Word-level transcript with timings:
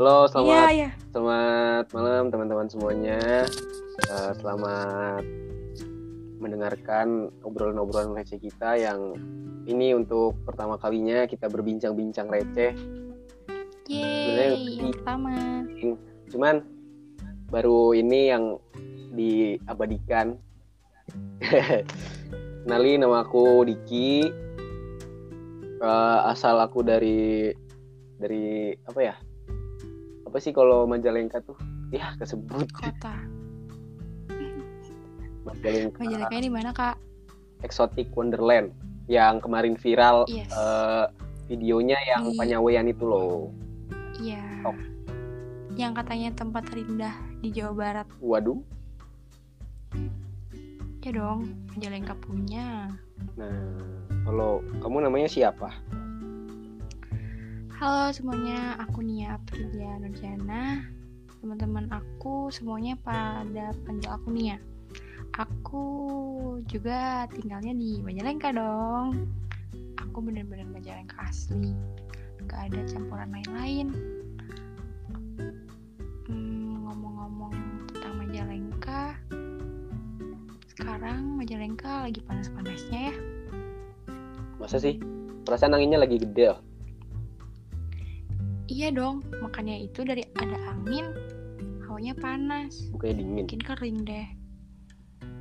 Halo, 0.00 0.24
selamat 0.32 0.48
Iya, 0.48 0.68
iya. 0.72 0.90
selamat 1.12 1.92
malam 1.92 2.32
teman-teman 2.32 2.72
semuanya. 2.72 3.20
Eh, 4.08 4.32
selamat 4.40 5.20
mendengarkan 6.40 7.28
obrolan-obrolan 7.44 8.16
receh 8.16 8.40
kita 8.40 8.80
yang 8.80 9.12
ini 9.68 9.92
untuk 9.92 10.40
pertama 10.48 10.80
kalinya 10.80 11.28
kita 11.28 11.52
berbincang-bincang 11.52 12.32
receh. 12.32 12.72
Yeay, 13.92 14.80
yang 14.80 14.96
pertama. 14.96 15.68
Cuman 16.32 16.64
baru 17.52 17.92
ini 17.92 18.32
yang 18.32 18.56
diabadikan. 19.12 20.40
Kenali 22.64 22.96
nama 22.96 23.20
aku 23.20 23.68
Diki. 23.68 24.32
Eh, 25.76 26.18
asal 26.24 26.56
aku 26.56 26.80
dari 26.80 27.52
dari 28.16 28.72
apa 28.88 29.02
ya? 29.04 29.16
Apa 30.30 30.38
sih 30.38 30.54
kalau 30.54 30.86
Majalengka 30.86 31.42
tuh? 31.42 31.58
Ya 31.90 32.14
kesebut 32.14 32.70
Kota. 32.70 33.18
Majalengka. 35.42 35.98
Majalengkanya 35.98 36.42
di 36.46 36.52
mana, 36.54 36.70
Kak? 36.70 36.94
Exotic 37.66 38.14
Wonderland 38.14 38.70
yang 39.10 39.42
kemarin 39.42 39.74
viral 39.74 40.22
Yes. 40.30 40.46
eh, 40.54 41.10
videonya 41.50 41.98
yang 42.06 42.30
Di- 42.30 42.38
penyawean 42.38 42.86
itu 42.86 43.02
loh. 43.10 43.50
Iya. 44.22 44.70
Oh. 44.70 44.78
Yang 45.74 45.98
katanya 45.98 46.30
tempat 46.38 46.62
terindah 46.70 47.14
di 47.42 47.50
Jawa 47.50 47.74
Barat. 47.74 48.06
Waduh. 48.22 48.62
Ya 51.02 51.10
dong, 51.10 51.58
Majalengka 51.74 52.14
punya. 52.22 52.86
Nah, 53.34 53.82
kalau 54.22 54.62
kamu 54.78 55.10
namanya 55.10 55.26
siapa? 55.26 55.74
Halo 57.80 58.12
semuanya, 58.12 58.76
aku 58.76 59.00
Nia 59.00 59.40
Aprilia 59.40 59.96
Nurjana. 59.96 60.84
Teman-teman 61.40 61.88
aku 61.88 62.52
semuanya 62.52 62.92
pada 63.00 63.72
panggil 63.88 64.12
aku 64.12 64.28
Nia. 64.36 64.60
Aku 65.40 65.84
juga 66.68 67.24
tinggalnya 67.32 67.72
di 67.72 68.04
Majalengka 68.04 68.52
dong. 68.52 69.32
Aku 69.96 70.20
bener-bener 70.20 70.68
Majalengka 70.68 71.24
asli. 71.24 71.72
Gak 72.52 72.68
ada 72.68 72.84
campuran 72.84 73.32
lain-lain. 73.32 73.88
Hmm, 76.28 76.84
ngomong-ngomong 76.84 77.56
tentang 77.96 78.14
Majalengka, 78.20 79.16
sekarang 80.68 81.32
Majalengka 81.32 82.04
lagi 82.04 82.20
panas-panasnya 82.28 83.08
ya. 83.08 83.16
Masa 84.60 84.76
sih? 84.76 85.00
Perasaan 85.48 85.80
anginnya 85.80 86.04
lagi 86.04 86.20
gede. 86.20 86.52
loh. 86.52 86.69
Iya 88.70 88.94
dong, 88.94 89.26
makanya 89.42 89.74
itu 89.82 90.06
dari 90.06 90.22
ada 90.38 90.54
angin, 90.70 91.10
hawanya 91.90 92.14
panas. 92.14 92.86
Bukannya 92.94 93.18
dingin. 93.18 93.42
Mungkin 93.50 93.62
kering 93.66 93.98
deh. 94.06 94.26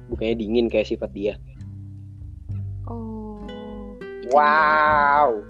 Bukannya 0.10 0.36
dingin 0.42 0.66
kayak 0.66 0.90
sifat 0.90 1.14
dia. 1.14 1.38
Oh. 2.90 3.46
Wow. 4.34 5.46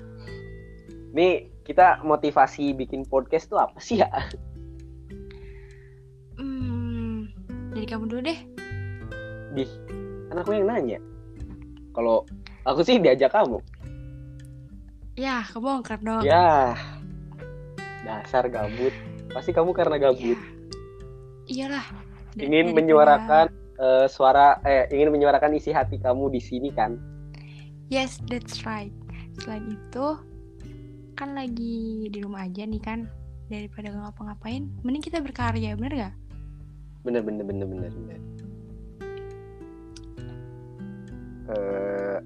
Nih, 1.15 1.47
kita 1.63 2.03
motivasi 2.03 2.75
bikin 2.75 3.07
podcast 3.07 3.47
tuh 3.47 3.63
apa 3.63 3.79
sih 3.79 4.03
ya? 4.03 4.11
Hmm, 6.35 7.31
dari 7.71 7.87
kamu 7.87 8.11
dulu 8.11 8.21
deh. 8.27 8.39
Di, 9.55 9.63
kan 10.27 10.43
aku 10.43 10.51
yang 10.51 10.67
nanya. 10.67 10.99
Kalau 11.95 12.27
aku 12.67 12.83
sih 12.83 12.99
diajak 12.99 13.31
kamu. 13.31 13.63
Ya, 15.15 15.47
kebongkar 15.47 16.03
dong. 16.03 16.27
Ya. 16.27 16.75
Dasar 18.03 18.47
gabut. 18.47 18.93
Pasti 19.29 19.51
kamu 19.53 19.71
karena 19.75 19.99
gabut. 19.99 20.37
Ya. 20.37 20.39
Iyalah. 21.49 21.85
Dari- 22.37 22.45
ingin 22.45 22.77
menyuarakan 22.77 23.49
eh, 23.79 24.05
suara 24.05 24.61
eh 24.61 24.85
ingin 24.93 25.09
menyuarakan 25.09 25.57
isi 25.57 25.73
hati 25.73 25.97
kamu 25.97 26.29
di 26.29 26.41
sini 26.41 26.69
kan? 26.69 26.95
Yes, 27.89 28.21
that's 28.29 28.61
right. 28.69 28.93
Selain 29.41 29.65
itu, 29.65 30.07
kan 31.17 31.33
lagi 31.33 32.05
di 32.13 32.19
rumah 32.21 32.45
aja 32.45 32.63
nih 32.69 32.81
kan. 32.83 33.09
Daripada 33.49 33.89
nggak 33.89 34.03
ngapa-ngapain, 34.13 34.69
mending 34.85 35.01
kita 35.01 35.25
berkarya, 35.25 35.73
bener 35.73 35.93
gak? 35.97 36.15
Bener 37.01 37.25
bener 37.25 37.41
bener 37.41 37.65
bener 37.65 37.89
bener. 37.89 38.19
Eh, 41.49 42.17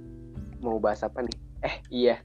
mau 0.60 0.76
bahas 0.84 1.00
apa 1.08 1.24
nih? 1.24 1.38
Eh 1.64 1.76
iya. 1.88 2.20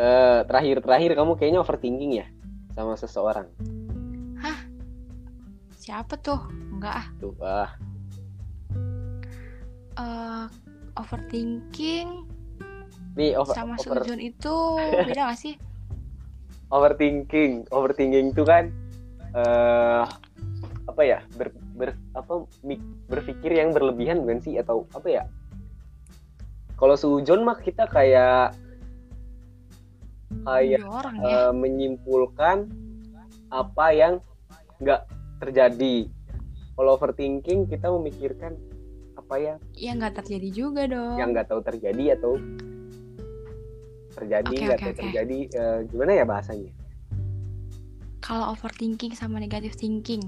Eh 0.00 0.38
terakhir 0.48 0.80
terakhir 0.80 1.12
kamu 1.12 1.36
kayaknya 1.36 1.60
overthinking 1.60 2.24
ya 2.24 2.26
sama 2.72 2.96
seseorang. 2.96 3.52
Siapa 5.76 6.16
tuh? 6.20 6.40
Enggak 6.72 6.94
ah. 7.04 7.06
Tuh 7.20 7.34
ah 7.44 7.68
Eh, 10.00 10.46
overthinking 10.96 12.24
nih 13.18 13.36
over, 13.36 13.52
sama 13.52 13.76
over- 13.76 14.00
suzon 14.00 14.22
itu 14.22 14.54
beda 15.08 15.28
gak 15.28 15.40
sih? 15.40 15.54
overthinking 16.70 17.66
overthinking 17.74 18.30
itu 18.30 18.46
kan 18.46 18.70
eh 19.34 20.02
apa 20.86 21.02
ya 21.02 21.18
ber, 21.34 21.50
ber- 21.74 21.98
apa 22.14 22.46
berpikir 23.10 23.50
yang 23.50 23.74
berlebihan 23.74 24.22
bukan 24.22 24.38
sih 24.38 24.54
atau 24.62 24.86
apa 24.94 25.08
ya 25.10 25.22
kalau 26.78 26.94
sujon 26.94 27.42
mah 27.42 27.58
kita 27.58 27.90
kayak 27.90 28.54
kayak 30.40 30.80
orang 30.82 31.14
ya. 31.18 31.26
eh, 31.26 31.52
menyimpulkan 31.52 32.56
apa 33.50 33.86
yang 33.90 34.14
nggak 34.78 35.02
terjadi 35.38 36.06
kalau 36.72 36.94
overthinking 36.94 37.66
kita 37.66 37.90
memikirkan 37.90 38.54
apa 39.12 39.34
yang 39.36 39.58
Ya 39.72 39.92
nggak 39.92 40.16
terjadi 40.16 40.48
juga 40.48 40.86
dong. 40.86 41.16
yang 41.16 41.30
nggak 41.30 41.46
tahu 41.46 41.60
terjadi 41.60 42.16
atau 42.16 42.38
terjadi 44.12 44.54
nggak 44.56 44.76
oke, 44.76 44.84
tahu 44.84 44.92
oke. 44.92 45.00
terjadi 45.02 45.38
eh, 45.50 45.78
gimana 45.86 46.12
ya 46.14 46.24
bahasanya 46.24 46.72
Kalau 48.20 48.52
overthinking 48.52 49.10
sama 49.10 49.40
negative 49.40 49.74
thinking, 49.74 50.20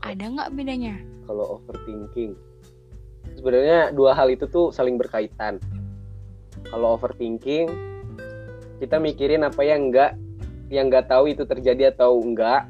ada 0.00 0.24
nggak 0.24 0.50
bedanya? 0.52 0.96
kalau 1.22 1.56
overthinking 1.56 2.34
sebenarnya 3.32 3.94
dua 3.94 4.10
hal 4.12 4.26
itu 4.26 4.44
tuh 4.44 4.68
saling 4.68 4.98
berkaitan 4.98 5.62
kalau 6.66 6.98
overthinking 6.98 7.70
kita 8.82 8.98
mikirin 8.98 9.46
apa 9.46 9.62
yang 9.62 9.94
enggak 9.94 10.18
yang 10.66 10.90
nggak 10.90 11.06
tahu 11.06 11.30
itu 11.30 11.46
terjadi 11.46 11.94
atau 11.94 12.18
enggak 12.18 12.66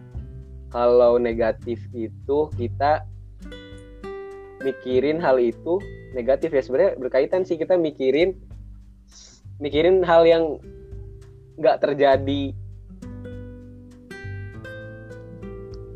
kalau 0.68 1.16
negatif 1.16 1.80
itu 1.96 2.52
kita 2.52 3.08
mikirin 4.60 5.16
hal 5.24 5.40
itu 5.40 5.80
negatif 6.12 6.52
ya. 6.52 6.60
Sebenarnya 6.60 7.00
berkaitan 7.00 7.48
sih 7.48 7.56
kita 7.56 7.80
mikirin 7.80 8.36
mikirin 9.56 10.04
hal 10.04 10.28
yang 10.28 10.60
nggak 11.56 11.80
terjadi. 11.80 12.52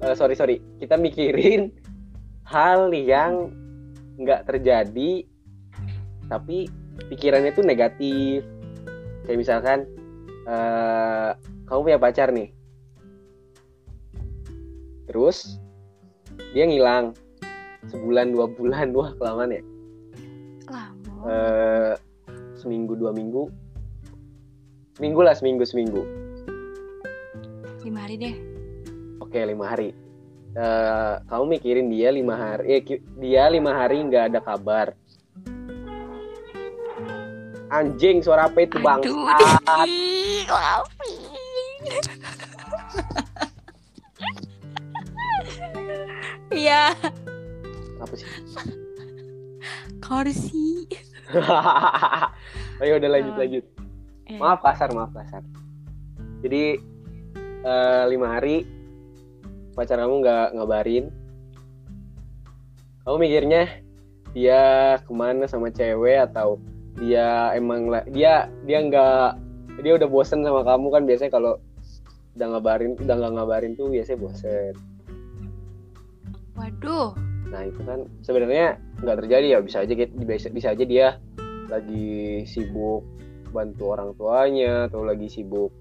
Eh, 0.00 0.16
sorry 0.16 0.32
sorry. 0.32 0.64
Kita 0.80 0.96
mikirin 0.96 1.76
hal 2.48 2.88
yang 2.88 3.52
nggak 4.16 4.48
terjadi 4.48 5.28
tapi 6.32 6.72
pikirannya 7.12 7.52
tuh 7.52 7.68
negatif. 7.68 8.40
Kayak 9.28 9.40
misalkan 9.44 9.78
eh, 10.46 11.30
kamu 11.66 11.80
punya 11.82 11.98
pacar 12.00 12.30
nih 12.30 12.54
terus 15.06 15.58
dia 16.54 16.66
ngilang 16.66 17.14
sebulan 17.90 18.34
dua 18.34 18.46
bulan 18.50 18.90
wah 18.94 19.10
kelamaan 19.18 19.54
ya 19.54 19.62
Lama. 20.66 21.14
Eh, 21.26 21.94
seminggu 22.58 22.98
dua 22.98 23.14
minggu 23.14 23.50
seminggu 24.98 25.20
lah 25.22 25.34
seminggu 25.36 25.62
seminggu 25.68 26.02
Lima 27.86 28.02
hari 28.02 28.18
deh. 28.18 28.34
Oke 29.22 29.38
lima 29.46 29.70
hari. 29.70 29.94
Eh, 30.58 31.14
kamu 31.30 31.44
mikirin 31.54 31.86
dia 31.86 32.10
lima 32.10 32.34
hari, 32.34 32.82
eh, 32.82 32.82
dia 33.22 33.46
lima 33.46 33.78
hari 33.78 34.02
nggak 34.02 34.34
ada 34.34 34.40
kabar. 34.42 34.90
Anjing 37.66 38.22
suara 38.22 38.46
apa 38.46 38.62
itu 38.62 38.78
bang? 38.78 39.02
Aduh, 39.02 39.26
Ah, 39.66 39.84
Kopi. 40.46 41.12
Iya, 46.48 46.94
apa 47.98 48.14
sih? 48.14 48.26
kursi. 49.98 50.86
Ayo 52.80 53.02
udah 53.02 53.10
lanjut 53.10 53.34
Oh. 53.34 53.40
lanjut. 53.42 53.64
Eh, 54.26 54.38
Maaf 54.38 54.62
kasar 54.62 54.94
maaf 54.94 55.10
kasar. 55.10 55.42
Jadi 56.46 56.78
eh, 57.66 58.04
lima 58.06 58.30
hari 58.30 58.62
pacar 59.74 59.98
kamu 59.98 60.22
nggak 60.22 60.46
ngabarin. 60.54 61.10
Kamu 63.02 63.16
mikirnya 63.18 63.82
dia 64.30 64.62
ke 65.02 65.10
mana 65.10 65.50
sama 65.50 65.68
cewek 65.68 66.22
atau 66.22 66.62
dia 66.96 67.52
emang 67.52 67.92
dia 68.08 68.48
dia 68.64 68.78
nggak 68.80 69.28
dia 69.84 69.92
udah 70.00 70.08
bosen 70.08 70.40
sama 70.40 70.64
kamu 70.64 70.88
kan 70.88 71.02
biasanya 71.04 71.32
kalau 71.32 71.60
udah 72.36 72.46
ngabarin 72.56 72.92
udah 72.96 73.14
nggak 73.16 73.32
ngabarin 73.36 73.72
tuh 73.76 73.88
biasanya 73.88 74.18
bosen. 74.20 74.74
Waduh, 76.56 77.12
nah 77.52 77.68
itu 77.68 77.80
kan 77.84 78.08
sebenarnya 78.24 78.80
nggak 79.04 79.16
terjadi 79.24 79.46
ya 79.56 79.58
bisa 79.60 79.84
aja 79.84 79.92
bisa, 79.92 80.48
bisa 80.48 80.68
aja 80.72 80.84
dia 80.88 81.08
lagi 81.68 82.44
sibuk 82.48 83.04
bantu 83.52 83.92
orang 83.92 84.10
tuanya 84.16 84.88
atau 84.88 85.04
lagi 85.04 85.28
sibuk 85.28 85.72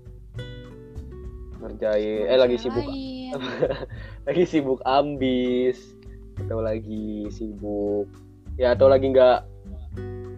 ngerjain 1.64 2.30
eh 2.30 2.38
lagi 2.38 2.58
sibuk 2.60 2.86
lagi 4.28 4.44
sibuk 4.46 4.80
ambis 4.86 5.96
atau 6.46 6.60
lagi 6.60 7.28
sibuk 7.32 8.08
ya 8.60 8.76
atau 8.76 8.92
lagi 8.92 9.12
nggak 9.12 9.40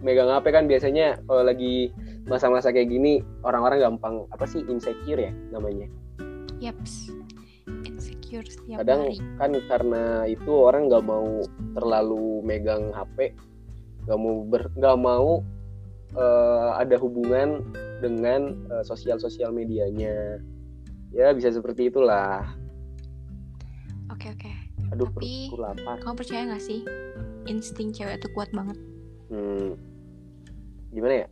megang 0.00 0.28
HP 0.28 0.46
kan 0.50 0.64
biasanya 0.64 1.18
kalau 1.24 1.42
lagi 1.42 1.90
masa-masa 2.24 2.70
kayak 2.70 2.88
gini 2.88 3.18
orang-orang 3.42 3.80
gampang 3.80 4.14
apa 4.30 4.44
sih 4.44 4.60
insecure 4.64 5.18
ya 5.18 5.32
namanya 5.50 5.88
Yaps. 6.58 7.14
Insecure 7.86 8.42
setiap 8.44 8.82
kadang 8.82 9.06
hari. 9.06 9.22
kan 9.38 9.50
karena 9.68 10.02
itu 10.24 10.50
orang 10.50 10.88
nggak 10.88 11.04
mau 11.04 11.44
terlalu 11.72 12.42
megang 12.42 12.90
HP 12.90 13.30
nggak 14.04 14.18
mau 14.18 14.36
ber 14.42 14.62
nggak 14.74 14.98
mau 14.98 15.28
eh, 16.12 16.68
ada 16.74 16.96
hubungan 16.96 17.62
dengan 18.00 18.56
eh, 18.68 18.82
sosial-sosial 18.82 19.52
medianya 19.52 20.42
ya 21.10 21.30
bisa 21.30 21.48
seperti 21.48 21.88
itulah 21.88 22.42
Oke 24.08 24.32
oke. 24.32 24.50
aduh 24.90 25.06
Tapi- 25.06 25.52
perutku 25.52 25.56
lapar 25.58 25.96
Kamu 26.00 26.16
percaya 26.16 26.42
nggak 26.48 26.64
sih 26.64 26.80
insting 27.44 27.92
cewek 27.92 28.18
itu 28.18 28.28
kuat 28.32 28.48
banget? 28.50 28.76
Hmm. 29.28 29.68
gimana 30.90 31.14
ya 31.24 31.28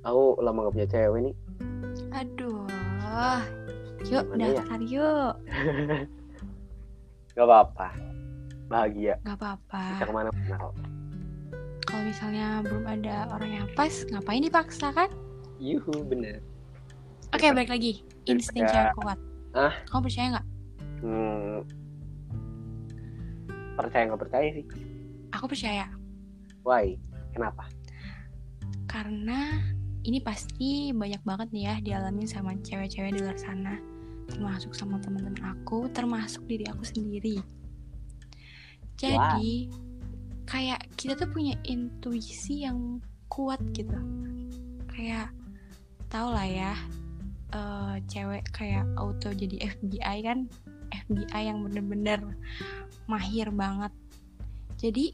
aku 0.00 0.40
lama 0.40 0.58
gak 0.64 0.74
punya 0.74 0.88
cewek 0.88 1.20
nih 1.28 1.36
Aduh. 2.10 2.66
Yuk 4.08 4.24
ya? 4.34 4.50
daftar 4.56 4.80
yuk. 4.82 5.34
gak 7.36 7.46
apa-apa 7.46 7.88
bahagia 8.66 9.14
Gak 9.22 9.36
apa-apa. 9.38 9.82
bisa 9.94 10.04
ke 10.04 10.12
mana-mana 10.12 10.54
kok 10.56 10.74
Kalau 11.86 12.02
misalnya 12.06 12.46
belum 12.62 12.84
ada 12.86 13.16
orang 13.34 13.50
yang 13.50 13.66
pas, 13.74 13.92
ngapain 14.08 14.42
dipaksa 14.42 14.90
kan? 14.90 15.10
yuhu 15.60 15.92
bener 16.06 16.40
Oke 17.30 17.46
balik 17.54 17.70
lagi. 17.70 18.02
Insting 18.26 18.66
cewek 18.66 18.90
kuat. 18.98 19.18
Ah. 19.54 19.70
Kamu 19.86 20.02
percaya 20.02 20.26
nggak? 20.34 20.46
hmm. 21.00 21.56
percaya 23.78 24.02
nggak 24.10 24.20
percaya 24.20 24.48
sih 24.50 24.64
Aku 25.34 25.46
percaya. 25.50 25.88
why 26.60 26.98
kenapa 27.32 27.64
Karena 28.84 29.56
ini 30.04 30.18
pasti 30.20 30.90
banyak 30.90 31.22
banget 31.22 31.48
nih 31.52 31.64
ya 31.64 31.74
dialami 31.80 32.24
sama 32.24 32.56
cewek-cewek 32.58 33.16
di 33.16 33.20
luar 33.20 33.36
sana. 33.36 33.76
Termasuk 34.30 34.72
sama 34.72 34.96
teman-teman 35.02 35.56
aku, 35.56 35.90
termasuk 35.92 36.46
diri 36.46 36.64
aku 36.70 36.86
sendiri. 36.86 37.42
Jadi, 39.00 39.68
kayak 40.44 40.80
kita 40.96 41.16
tuh 41.16 41.28
punya 41.32 41.56
intuisi 41.64 42.64
yang 42.64 43.00
kuat 43.30 43.60
gitu. 43.72 43.96
Kayak 44.90 45.32
tau 46.10 46.34
lah 46.34 46.46
ya, 46.46 46.74
eh, 47.54 47.94
cewek 48.10 48.44
kayak 48.52 48.84
auto 48.98 49.32
jadi 49.32 49.56
FBI 49.78 50.16
kan, 50.26 50.50
FBI 50.90 51.42
yang 51.46 51.62
bener-bener 51.64 52.20
mahir 53.06 53.48
banget. 53.54 53.92
Jadi 54.80 55.12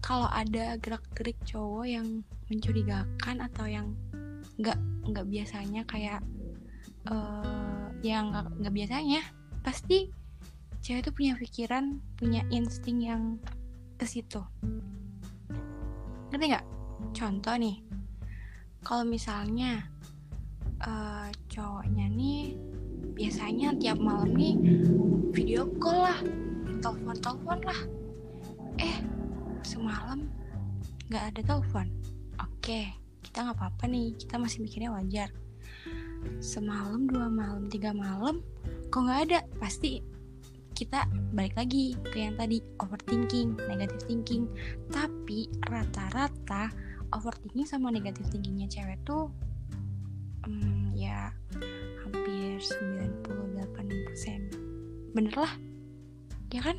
kalau 0.00 0.24
ada 0.32 0.80
gerak-gerik 0.80 1.36
cowok 1.44 1.84
yang 1.84 2.24
mencurigakan 2.48 3.44
atau 3.44 3.68
yang 3.68 3.92
nggak 4.56 4.80
nggak 5.04 5.26
biasanya 5.28 5.84
kayak 5.84 6.24
eh 7.12 7.86
yang 8.00 8.32
nggak 8.32 8.72
biasanya 8.72 9.20
pasti 9.60 10.08
cewek 10.80 11.04
itu 11.06 11.10
punya 11.12 11.32
pikiran 11.36 12.00
punya 12.16 12.40
insting 12.48 13.04
yang 13.04 13.36
ke 14.00 14.08
situ. 14.08 14.40
Ngerti 16.32 16.44
nggak? 16.48 16.66
Contoh 17.12 17.54
nih 17.60 17.84
kalau 18.80 19.04
misalnya 19.04 19.92
eh 20.82 21.28
cowoknya 21.52 22.08
nih 22.10 22.56
biasanya 23.12 23.76
tiap 23.76 24.00
malam 24.00 24.32
nih 24.32 24.56
video 25.36 25.68
call 25.76 26.08
lah 26.08 26.18
telepon 26.80 27.16
telepon 27.20 27.60
lah 27.62 27.80
eh 28.78 28.96
semalam 29.66 30.28
nggak 31.10 31.24
ada 31.34 31.40
telepon. 31.42 31.86
Oke 32.40 32.92
kita 33.24 33.48
nggak 33.48 33.58
apa-apa 33.58 33.84
nih. 33.88 34.16
Kita 34.16 34.36
masih 34.36 34.64
mikirnya 34.64 34.92
wajar. 34.92 35.28
Semalam 36.38 37.10
dua 37.10 37.26
malam 37.26 37.66
tiga 37.66 37.90
malam 37.92 38.40
kok 38.92 39.02
nggak 39.02 39.20
ada? 39.28 39.40
Pasti 39.58 40.00
kita 40.72 41.04
balik 41.36 41.56
lagi 41.56 41.96
ke 42.12 42.22
yang 42.22 42.36
tadi 42.36 42.60
overthinking 42.80 43.56
negative 43.68 44.04
thinking. 44.08 44.48
Tapi 44.88 45.48
rata-rata 45.68 46.72
overthinking 47.12 47.68
sama 47.68 47.92
negative 47.92 48.24
thinkingnya 48.32 48.68
cewek 48.72 48.96
tuh 49.04 49.28
hmm, 50.48 50.96
ya 50.96 51.28
hampir 52.02 52.58
98% 52.58 55.12
bener 55.12 55.36
lah 55.36 55.52
ya 56.52 56.60
kan 56.64 56.76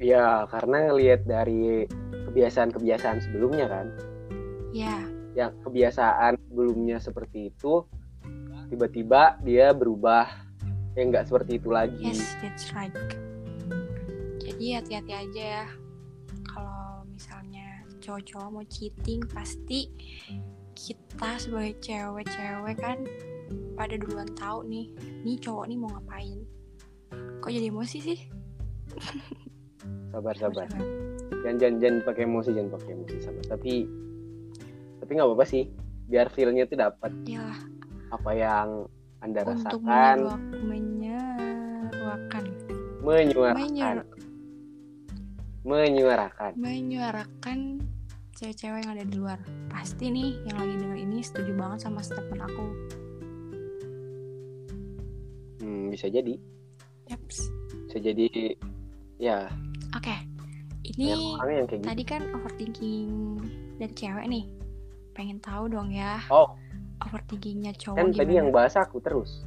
ya 0.00 0.48
karena 0.48 0.90
ngelihat 0.90 1.28
dari 1.28 1.84
kebiasaan-kebiasaan 2.32 3.20
sebelumnya 3.20 3.68
kan 3.68 3.86
ya 4.72 5.04
yang 5.36 5.52
kebiasaan 5.62 6.40
sebelumnya 6.48 6.96
seperti 6.98 7.52
itu 7.52 7.84
tiba-tiba 8.72 9.36
dia 9.44 9.76
berubah 9.76 10.26
ya 10.96 11.02
nggak 11.06 11.28
seperti 11.28 11.60
itu 11.60 11.68
lagi 11.70 12.00
Yes, 12.00 12.34
that's 12.42 12.72
right. 12.74 12.94
Jadi 14.40 14.76
hati-hati 14.76 15.12
aja 15.14 15.42
ya. 15.62 15.66
Kalau 16.44 17.06
misalnya 17.06 17.86
cowok-cowok 18.02 18.48
mau 18.50 18.64
cheating, 18.66 19.22
pasti 19.30 19.88
kita 20.74 21.30
sebagai 21.38 21.78
cewek-cewek 21.80 22.76
kan 22.76 22.98
pada 23.78 23.94
duluan 23.96 24.28
tahu 24.34 24.66
nih, 24.66 24.90
nih 25.22 25.36
cowok 25.38 25.64
nih 25.70 25.78
mau 25.78 25.90
ngapain. 25.94 26.40
Kok 27.40 27.50
jadi 27.50 27.70
emosi 27.70 27.98
sih? 28.02 28.18
sabar 30.10 30.34
sabar 30.36 30.66
jangan 31.40 31.56
jangan, 31.56 31.76
jangan 31.80 31.96
pakai 32.04 32.22
emosi 32.28 32.50
jangan 32.52 32.70
pakai 32.76 32.90
emosi 32.94 33.16
sabar. 33.24 33.44
Tapi 33.48 33.72
tapi 35.00 35.10
nggak 35.16 35.28
apa-apa 35.28 35.46
sih. 35.48 35.64
Biar 36.10 36.26
feelnya 36.34 36.66
tuh 36.66 36.78
dapat. 36.78 37.10
Iyalah, 37.24 37.60
apa 38.10 38.30
yang 38.34 38.68
anda 39.22 39.40
untuk 39.46 39.78
rasakan. 39.86 40.16
menyeruakan, 40.66 42.44
menyuarakan. 43.04 43.54
Menyeru- 43.56 44.10
menyuarakan. 45.60 46.52
Menyuarakan 46.56 47.58
cewek-cewek 48.34 48.80
yang 48.84 48.92
ada 48.96 49.04
di 49.06 49.14
luar. 49.14 49.38
Pasti 49.70 50.10
nih 50.10 50.40
yang 50.48 50.56
lagi 50.58 50.74
denger 50.80 50.98
ini 50.98 51.18
setuju 51.22 51.52
banget 51.54 51.78
sama 51.86 52.00
statement 52.02 52.42
aku. 52.42 52.66
hmm, 55.60 55.92
bisa 55.92 56.08
jadi. 56.10 56.34
Yaps. 57.10 57.50
bisa 57.90 57.98
jadi 57.98 58.54
ya 59.18 59.50
Oke, 59.96 60.14
banyak 60.80 60.96
ini 60.96 61.10
yang 61.38 61.66
kayak 61.66 61.82
gitu. 61.82 61.86
tadi 61.86 62.02
kan 62.06 62.22
overthinking 62.34 63.10
dari 63.82 63.94
cewek 63.94 64.26
nih. 64.30 64.44
Pengen 65.14 65.38
tahu 65.42 65.66
dong 65.66 65.90
ya. 65.90 66.22
Oh. 66.30 66.54
Overthinkingnya 67.00 67.72
cowok 67.80 67.96
kan 67.96 68.06
gimana? 68.12 68.20
tadi 68.22 68.32
yang 68.36 68.48
bahas 68.52 68.74
aku 68.76 69.00
terus. 69.02 69.42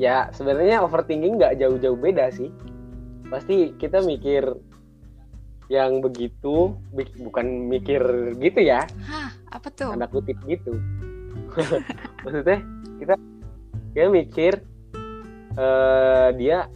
Ya 0.00 0.32
sebenarnya 0.32 0.80
overthinking 0.84 1.36
nggak 1.36 1.58
jauh-jauh 1.58 1.98
beda 1.98 2.32
sih. 2.32 2.48
Pasti 3.28 3.72
kita 3.76 4.04
mikir 4.04 4.44
yang 5.72 6.04
begitu 6.04 6.76
bukan 7.18 7.46
mikir 7.68 8.36
gitu 8.36 8.60
ya. 8.60 8.84
Hah, 9.08 9.32
apa 9.48 9.68
tuh? 9.72 9.96
tanda 9.96 10.08
kutip 10.08 10.36
gitu. 10.44 10.76
Maksudnya 12.24 12.60
kita 13.00 13.14
kita 13.96 14.08
mikir 14.08 14.52
eh 15.52 16.28
dia 16.40 16.68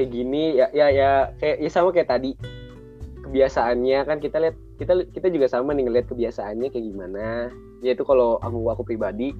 kayak 0.00 0.16
gini 0.16 0.56
ya 0.56 0.72
ya 0.72 0.88
ya 0.88 1.10
kayak 1.36 1.60
ya 1.60 1.68
sama 1.68 1.92
kayak 1.92 2.08
tadi. 2.08 2.32
Kebiasaannya 3.20 3.98
kan 4.08 4.16
kita 4.16 4.40
lihat 4.40 4.56
kita 4.80 4.92
kita 5.12 5.28
juga 5.28 5.46
sama 5.52 5.76
nih 5.76 5.84
ngeliat 5.84 6.08
kebiasaannya 6.08 6.72
kayak 6.72 6.86
gimana. 6.88 7.52
Yaitu 7.84 8.00
kalau 8.08 8.40
aku 8.40 8.72
aku 8.72 8.82
pribadi 8.88 9.36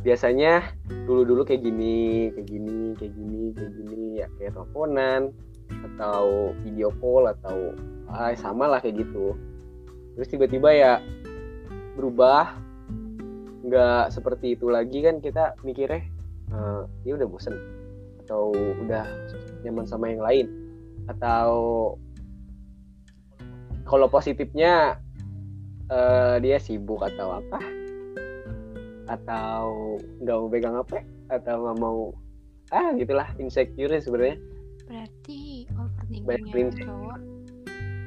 biasanya 0.00 0.64
dulu 1.04 1.28
dulu 1.28 1.42
kayak 1.44 1.68
gini 1.68 2.32
kayak 2.32 2.48
gini 2.48 2.96
kayak 2.96 3.12
gini 3.12 3.44
kayak 3.52 3.72
gini 3.76 4.06
ya 4.24 4.26
kayak 4.40 4.56
teleponan 4.56 5.36
atau 5.68 6.56
video 6.64 6.88
call 6.96 7.28
atau 7.28 7.76
ah, 8.08 8.32
sama 8.32 8.72
lah 8.72 8.80
kayak 8.80 9.04
gitu. 9.04 9.36
Terus 10.16 10.32
tiba-tiba 10.32 10.72
ya 10.72 10.92
berubah 11.92 12.56
nggak 13.68 14.16
seperti 14.16 14.56
itu 14.56 14.72
lagi 14.72 15.04
kan 15.04 15.20
kita 15.20 15.60
mikirnya 15.60 16.08
eh, 16.56 16.82
dia 17.04 17.12
udah 17.20 17.28
bosen 17.28 17.77
atau 18.28 18.52
udah 18.84 19.08
nyaman 19.64 19.88
sama 19.88 20.12
yang 20.12 20.20
lain? 20.20 20.46
Atau 21.08 21.48
kalau 23.88 24.04
positifnya 24.12 25.00
eh, 25.88 26.36
dia 26.44 26.60
sibuk 26.60 27.00
atau 27.00 27.40
apa? 27.40 27.56
Atau 29.08 29.96
nggak 30.20 30.36
mau 30.36 30.48
pegang 30.52 30.76
apa 30.76 31.00
atau 31.32 31.56
nggak 31.64 31.78
mau 31.80 32.12
ah 32.68 32.92
gitulah 33.00 33.32
insecure 33.40 33.96
sebenarnya. 33.96 34.36
Berarti 34.84 35.64
overthinkingnya 36.20 36.84
cowok. 36.84 37.18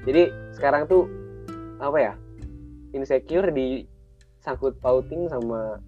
Jadi 0.05 0.23
sekarang 0.53 0.85
tuh 0.85 1.09
apa 1.81 1.97
ya 1.97 2.13
insecure 2.93 3.49
di 3.49 3.89
sangkut 4.45 4.77
pauting 4.77 5.25
sama 5.33 5.81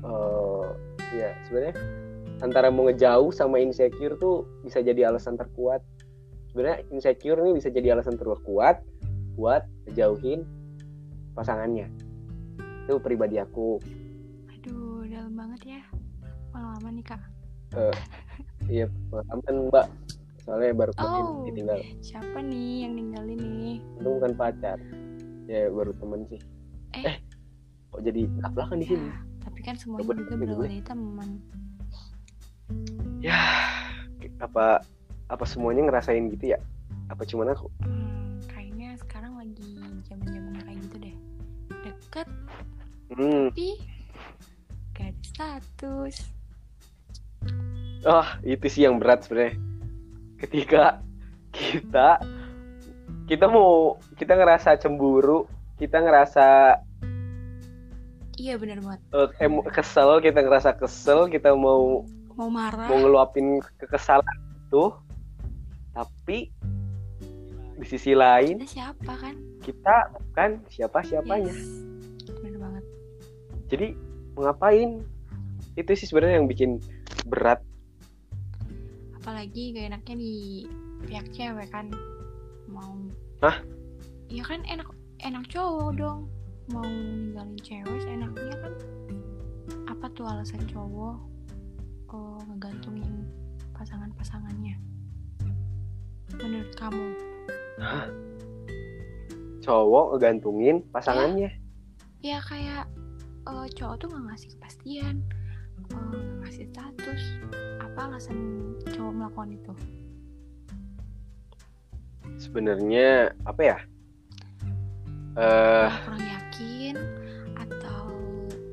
eh 0.00 0.68
ya 1.12 1.36
sebenarnya 1.44 1.76
antara 2.40 2.72
mau 2.72 2.88
ngejauh 2.88 3.30
sama 3.30 3.60
insecure 3.60 4.16
tuh 4.16 4.44
bisa 4.64 4.80
jadi 4.80 5.12
alasan 5.12 5.36
terkuat. 5.36 5.84
Sebenarnya 6.50 6.82
insecure 6.90 7.38
ini 7.40 7.54
bisa 7.54 7.70
jadi 7.70 7.94
alasan 7.94 8.18
terkuat 8.18 8.82
buat 9.36 9.62
ngejauhin 9.86 10.42
pasangannya. 11.32 11.86
Itu 12.84 12.98
pribadi 12.98 13.38
aku. 13.38 13.78
Aduh 14.50 15.06
dalam 15.06 15.36
banget 15.36 15.78
ya. 15.78 15.82
Pengalaman 16.50 16.92
nih 16.98 17.06
kak. 17.06 17.22
Iya 18.66 18.86
pengalaman 19.08 19.54
mbak. 19.70 19.86
Soalnya 20.42 20.72
baru 20.74 20.92
kemarin 20.96 21.24
Oh. 21.30 21.44
ditinggal. 21.46 21.78
siapa 22.02 22.38
nih 22.40 22.88
yang 22.88 22.92
ninggalin 22.98 23.38
nih? 23.38 23.76
Itu 24.00 24.08
bukan 24.18 24.32
pacar. 24.34 24.78
Ya 25.46 25.70
baru 25.70 25.92
temen 25.94 26.26
sih. 26.26 26.40
Eh. 26.96 27.16
kok 27.90 28.02
jadi 28.06 28.22
belakang 28.26 28.78
di 28.78 28.86
sini? 28.86 29.02
Ya, 29.02 29.14
tapi 29.42 29.58
kan 29.66 29.74
semuanya 29.74 30.14
juga 30.22 30.62
dari 30.62 30.78
teman 30.78 31.42
ya 33.20 33.36
apa 34.40 34.80
apa 35.30 35.44
semuanya 35.44 35.86
ngerasain 35.86 36.26
gitu 36.34 36.56
ya? 36.56 36.58
Apa 37.12 37.22
cuman 37.28 37.52
aku? 37.52 37.68
Hmm, 37.84 38.40
kayaknya 38.48 38.96
sekarang 38.98 39.36
lagi 39.36 39.76
zaman 40.08 40.26
zaman 40.26 40.52
kayak 40.64 40.78
gitu 40.88 40.96
deh. 40.98 41.16
Deket 41.84 42.28
hmm. 43.14 43.46
tapi 43.52 43.68
gak 44.96 45.08
ada 45.12 45.22
status. 45.22 46.16
Oh 48.08 48.28
itu 48.42 48.66
sih 48.72 48.82
yang 48.88 48.96
berat 48.96 49.24
sebenarnya. 49.28 49.60
Ketika 50.40 51.04
kita 51.52 52.08
kita 53.28 53.46
mau 53.46 54.00
kita 54.18 54.34
ngerasa 54.34 54.74
cemburu 54.80 55.46
kita 55.78 56.02
ngerasa 56.02 56.76
iya 58.36 58.56
bener 58.56 58.80
banget. 58.82 59.00
eh, 59.12 59.28
emo- 59.46 59.66
kesel 59.68 60.18
kita 60.20 60.42
ngerasa 60.42 60.74
kesel 60.76 61.30
kita 61.30 61.54
mau 61.54 62.02
mau 62.36 62.50
marah? 62.50 62.86
Mau 62.88 62.98
ngeluapin 63.00 63.58
kekesalan 63.78 64.36
itu 64.66 64.84
tapi 65.90 66.50
di 67.80 67.86
sisi 67.88 68.12
lain 68.12 68.60
kita 68.60 68.68
siapa 68.68 69.12
kan? 69.16 69.34
kita 69.64 69.94
bukan 70.12 70.50
siapa 70.68 71.00
siapanya 71.00 71.48
Yes. 71.50 71.80
banget. 72.60 72.84
Jadi 73.72 73.86
mau 74.36 74.44
ngapain? 74.44 75.00
Itu 75.74 75.90
sih 75.96 76.04
sebenarnya 76.04 76.44
yang 76.44 76.48
bikin 76.50 76.70
berat. 77.24 77.64
Apalagi 79.16 79.72
gak 79.72 79.96
enaknya 79.96 80.14
di 80.20 80.34
pihak 81.08 81.26
cewek 81.32 81.68
kan? 81.72 81.88
Mau 82.68 83.00
Hah? 83.40 83.56
iya 84.28 84.44
kan 84.44 84.60
enak 84.68 84.86
enak 85.24 85.44
cowok 85.48 85.96
dong. 85.96 86.28
Mau 86.68 86.84
ninggalin 86.84 87.56
cewek 87.64 87.98
seenaknya 88.04 88.54
kan? 88.60 88.72
Apa 89.88 90.06
tuh 90.12 90.28
alasan 90.28 90.60
cowok 90.68 91.29
oh, 92.12 92.38
ngegantungin 92.50 93.26
pasangan-pasangannya. 93.74 94.76
Menurut 96.38 96.72
kamu? 96.78 97.06
Cowok 99.64 100.06
ngegantungin 100.14 100.84
pasangannya? 100.92 101.50
Ya 102.20 102.38
kayak 102.44 102.84
eh, 103.48 103.66
cowok 103.76 103.94
tuh 104.00 104.06
nggak 104.12 104.24
ngasih 104.34 104.48
kepastian 104.56 105.16
nggak 105.90 106.06
ngasih 106.44 106.64
status. 106.70 107.22
Apa 107.80 108.00
alasan 108.12 108.38
cowok 108.94 109.12
melakukan 109.16 109.50
itu? 109.56 109.72
Sebenarnya 112.38 113.34
apa 113.44 113.62
ya? 113.64 113.78
Eh. 115.38 115.90
kurang 116.04 116.26
yakin 116.26 116.94
atau 117.54 118.02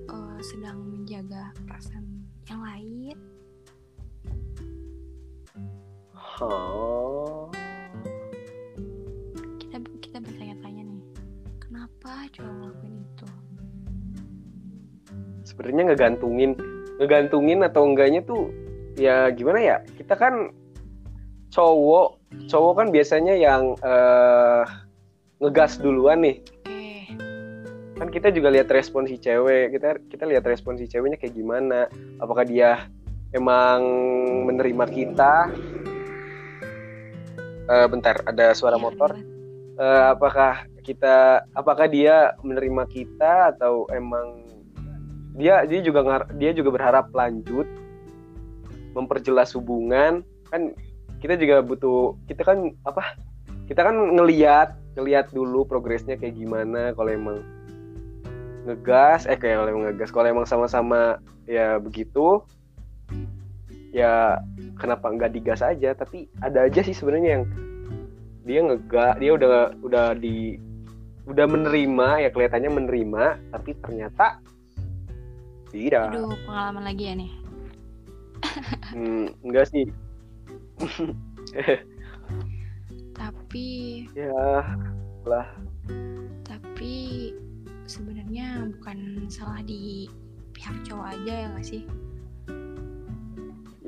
eh, 0.10 0.40
sedang 0.42 0.82
menjaga 0.82 1.54
perasaan 1.70 2.26
yang 2.50 2.62
lain 2.66 3.16
oh, 6.42 7.50
kita 9.58 9.82
kita 10.02 10.18
bertanya-tanya 10.22 10.84
nih 10.86 11.02
kenapa 11.58 12.30
cowok 12.34 12.54
ngelakuin 12.62 12.96
itu? 13.02 13.28
Sebenarnya 15.48 15.84
ngegantungin 15.94 16.52
ngegantungin 16.98 17.60
atau 17.66 17.82
enggaknya 17.90 18.22
tuh 18.22 18.54
ya 18.98 19.30
gimana 19.34 19.60
ya? 19.62 19.78
Kita 19.98 20.14
kan 20.14 20.54
cowok 21.50 22.22
cowok 22.52 22.74
kan 22.84 22.88
biasanya 22.94 23.34
yang 23.34 23.74
eh 23.82 24.66
ngegas 25.42 25.82
duluan 25.82 26.22
nih. 26.22 26.38
Kan 27.98 28.14
kita 28.14 28.30
juga 28.30 28.54
lihat 28.54 28.70
respon 28.70 29.10
si 29.10 29.18
cewek 29.18 29.74
kita 29.74 29.98
kita 30.06 30.30
lihat 30.30 30.46
respon 30.46 30.78
si 30.78 30.86
ceweknya 30.86 31.18
kayak 31.18 31.34
gimana? 31.34 31.90
Apakah 32.22 32.46
dia 32.46 32.86
emang 33.34 33.82
menerima 34.46 34.86
kita 34.86 35.50
Eh 37.68 37.88
bentar 37.92 38.24
ada 38.24 38.56
suara 38.56 38.80
Iya, 38.80 38.84
motor. 38.84 39.12
bener. 39.16 39.36
Eh, 39.78 40.06
apakah 40.16 40.54
kita 40.82 41.44
apakah 41.52 41.86
dia 41.92 42.34
menerima 42.42 42.88
kita 42.88 43.54
atau 43.54 43.86
emang 43.92 44.42
dia 45.38 45.68
dia 45.68 45.84
juga 45.84 46.26
dia 46.40 46.56
juga 46.56 46.72
berharap 46.74 47.12
lanjut 47.12 47.68
memperjelas 48.96 49.54
hubungan? 49.54 50.24
Kan 50.50 50.74
kita 51.20 51.36
juga 51.36 51.60
butuh 51.62 52.16
kita 52.32 52.42
kan 52.48 52.72
apa? 52.88 53.20
Kita 53.68 53.84
kan 53.84 54.16
ngeliat 54.16 54.80
ngeliat 54.96 55.30
dulu 55.36 55.68
progresnya 55.68 56.18
kayak 56.18 56.40
gimana 56.40 56.96
kalau 56.96 57.12
emang 57.12 57.38
ngegas 58.66 59.30
eh 59.30 59.38
kayak 59.38 59.62
kalau 59.62 59.70
emang 59.70 59.86
ngegas 59.92 60.10
kalau 60.10 60.28
emang 60.28 60.48
sama-sama 60.48 61.22
ya 61.46 61.78
begitu 61.78 62.42
ya 63.92 64.42
kenapa 64.80 65.12
nggak 65.12 65.34
digas 65.36 65.62
aja? 65.64 65.94
Tapi 65.96 66.28
ada 66.44 66.68
aja 66.68 66.80
sih 66.84 66.96
sebenarnya 66.96 67.40
yang 67.40 67.46
dia 68.48 68.60
ngegas 68.64 69.20
dia 69.20 69.32
udah 69.36 69.76
udah 69.84 70.16
di 70.16 70.56
udah 71.28 71.44
menerima 71.44 72.08
ya 72.24 72.30
kelihatannya 72.32 72.72
menerima 72.72 73.24
tapi 73.52 73.76
ternyata 73.84 74.40
tidak. 75.72 76.16
Aduh 76.16 76.32
pengalaman 76.48 76.84
lagi 76.88 77.04
ya 77.12 77.16
nih. 77.16 77.32
Hmm, 78.88 79.28
enggak 79.44 79.68
sih. 79.68 79.86
Tapi 83.20 83.68
ya 84.16 84.64
lah. 85.28 85.48
Tapi 86.48 86.94
sebenarnya 87.84 88.72
bukan 88.80 89.28
salah 89.28 89.60
di 89.64 90.08
pihak 90.56 90.76
cowok 90.88 91.08
aja 91.14 91.34
ya 91.44 91.48
nggak 91.54 91.68
sih 91.68 91.84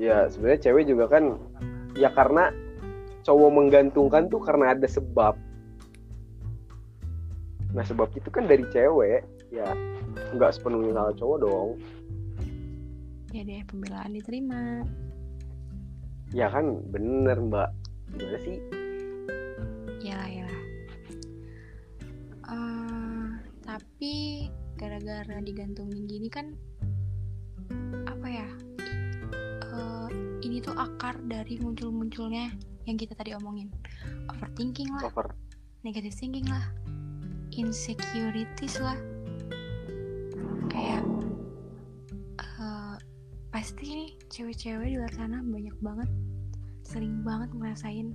ya 0.00 0.24
sebenarnya 0.32 0.60
cewek 0.64 0.88
juga 0.88 1.04
kan 1.12 1.36
ya 1.92 2.08
karena 2.16 2.48
cowok 3.20 3.50
menggantungkan 3.52 4.32
tuh 4.32 4.40
karena 4.40 4.72
ada 4.72 4.88
sebab. 4.88 5.36
Nah 7.76 7.84
sebab 7.84 8.08
itu 8.16 8.32
kan 8.32 8.48
dari 8.48 8.64
cewek 8.72 9.22
ya 9.52 9.68
nggak 10.32 10.56
sepenuhnya 10.56 10.96
salah 10.96 11.14
cowok 11.14 11.36
dong. 11.44 11.70
Ya 13.30 13.44
deh 13.44 13.60
pembelaan 13.68 14.16
diterima. 14.16 14.82
Ya 16.32 16.48
kan 16.48 16.80
bener 16.88 17.36
mbak. 17.36 17.68
Gimana 18.16 18.38
sih? 18.40 18.58
Ya 20.00 20.16
ya 20.26 20.48
Eh, 22.50 23.26
tapi 23.62 24.14
gara-gara 24.74 25.38
digantungin 25.38 26.10
gini 26.10 26.26
kan 26.26 26.50
apa 28.10 28.26
ya 28.26 28.48
ini 30.60 30.68
tuh 30.68 30.76
akar 30.76 31.16
dari 31.24 31.56
muncul-munculnya 31.56 32.52
yang 32.84 33.00
kita 33.00 33.16
tadi 33.16 33.32
omongin. 33.32 33.72
Overthinking 34.28 34.92
lah 34.92 35.08
over. 35.08 35.32
negative 35.80 36.12
thinking 36.12 36.44
lah 36.52 36.68
insecurities 37.56 38.76
lah. 38.76 39.00
Kayak 40.68 41.00
eh, 42.44 42.96
pasti 43.48 43.88
nih 43.88 44.10
cewek-cewek 44.28 44.92
di 44.92 44.96
luar 45.00 45.08
sana 45.16 45.40
banyak 45.40 45.72
banget 45.80 46.12
sering 46.84 47.24
banget 47.24 47.48
ngerasain 47.56 48.12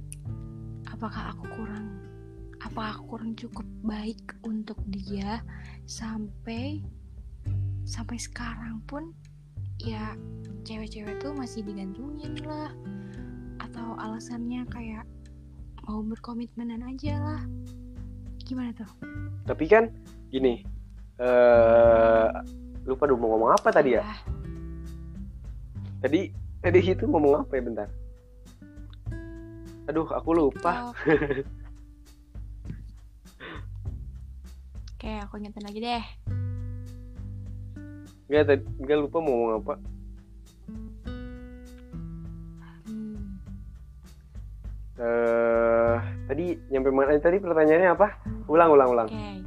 apakah 0.93 1.33
aku 1.33 1.49
kurang 1.49 1.97
apakah 2.61 2.93
aku 2.93 3.17
kurang 3.17 3.33
cukup 3.33 3.65
baik 3.81 4.21
untuk 4.45 4.77
dia 4.93 5.41
sampai 5.89 6.85
sampai 7.89 8.21
sekarang 8.21 8.85
pun 8.85 9.17
ya 9.81 10.13
cewek-cewek 10.65 11.21
tuh 11.21 11.29
masih 11.37 11.61
digantungin 11.61 12.41
lah. 12.43 12.73
Atau 13.61 13.93
alasannya 14.01 14.65
kayak 14.73 15.05
mau 15.85 16.01
berkomitmenan 16.01 16.81
aja 16.81 17.21
lah. 17.21 17.45
Gimana 18.41 18.73
tuh? 18.73 18.89
Tapi 19.45 19.69
kan 19.69 19.93
gini 20.33 20.65
eh 21.15 22.27
lupa 22.83 23.07
dulu 23.07 23.21
mau 23.21 23.29
ngomong 23.37 23.51
apa 23.55 23.71
tadi 23.71 23.95
ya? 23.95 24.03
Ah, 24.03 24.19
tadi 26.03 26.27
tadi 26.59 26.79
itu 26.81 27.05
ngomong 27.05 27.45
apa 27.45 27.55
ya 27.55 27.61
bentar? 27.61 27.87
Aduh 29.85 30.09
aku 30.09 30.33
lupa. 30.33 30.89
TikTok. 31.05 31.05
Oke, 34.97 35.21
aku 35.21 35.37
ingetin 35.37 35.61
lagi 35.61 35.85
deh. 35.85 36.01
nggak 38.25 38.41
tadi 38.49 38.65
nggak 38.81 39.05
lupa 39.05 39.21
mau 39.21 39.37
ngomong 39.37 39.61
apa 39.61 39.77
eh 44.95 45.95
tadi 46.25 46.55
nyampe 46.71 46.87
mana 46.87 47.19
tadi 47.19 47.37
pertanyaannya 47.37 47.91
apa 47.91 48.07
ulang 48.47 48.71
ulang 48.71 48.89
ulang 48.95 49.07
Oke, 49.11 49.43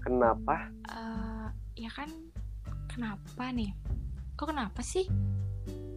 kenapa 0.00 0.72
eh, 0.88 1.46
ya 1.76 1.90
kan 1.92 2.08
kenapa 2.88 3.52
nih? 3.52 3.68
Kok 4.36 4.48
kenapa 4.48 4.80
sih? 4.80 5.04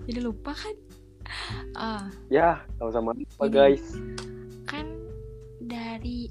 Jadi 0.04 0.20
lupa 0.20 0.52
kan? 0.52 0.76
Ah, 1.78 2.08
ya 2.28 2.60
sama-sama 2.76 3.16
lupa 3.16 3.48
Jadi- 3.48 3.56
guys 3.56 3.86
kan 4.66 4.84
dari 5.64 6.28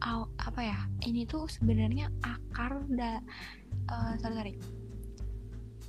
aw, 0.00 0.22
apa 0.38 0.60
ya? 0.62 0.78
Ini 1.02 1.26
tuh 1.26 1.50
sebenarnya 1.50 2.06
akar 2.22 2.78
da 2.94 3.18
eh, 3.90 4.12
sorry 4.22 4.34
sorry. 4.38 4.54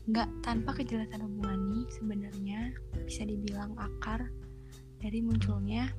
Nggak 0.09 0.29
tanpa 0.41 0.73
kejelasan 0.73 1.21
hubungan 1.21 1.59
nih 1.69 1.85
sebenarnya 1.93 2.59
bisa 3.05 3.21
dibilang 3.23 3.77
akar 3.77 4.25
dari 5.01 5.19
munculnya 5.19 5.89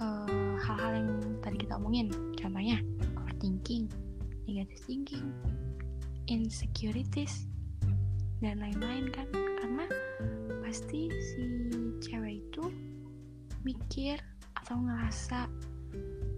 eh, 0.00 0.54
hal-hal 0.58 0.92
yang 1.04 1.10
tadi 1.44 1.56
kita 1.62 1.76
omongin. 1.76 2.08
Contohnya 2.34 2.80
overthinking, 3.20 3.86
negative 4.48 4.82
thinking, 4.88 5.26
insecurities 6.26 7.46
dan 8.42 8.58
lain-lain 8.58 9.06
kan 9.14 9.28
karena 9.30 9.86
pasti 10.66 11.06
si 11.12 11.44
cewek 12.02 12.42
itu 12.42 12.64
mikir 13.62 14.18
atau 14.58 14.82
ngerasa 14.82 15.46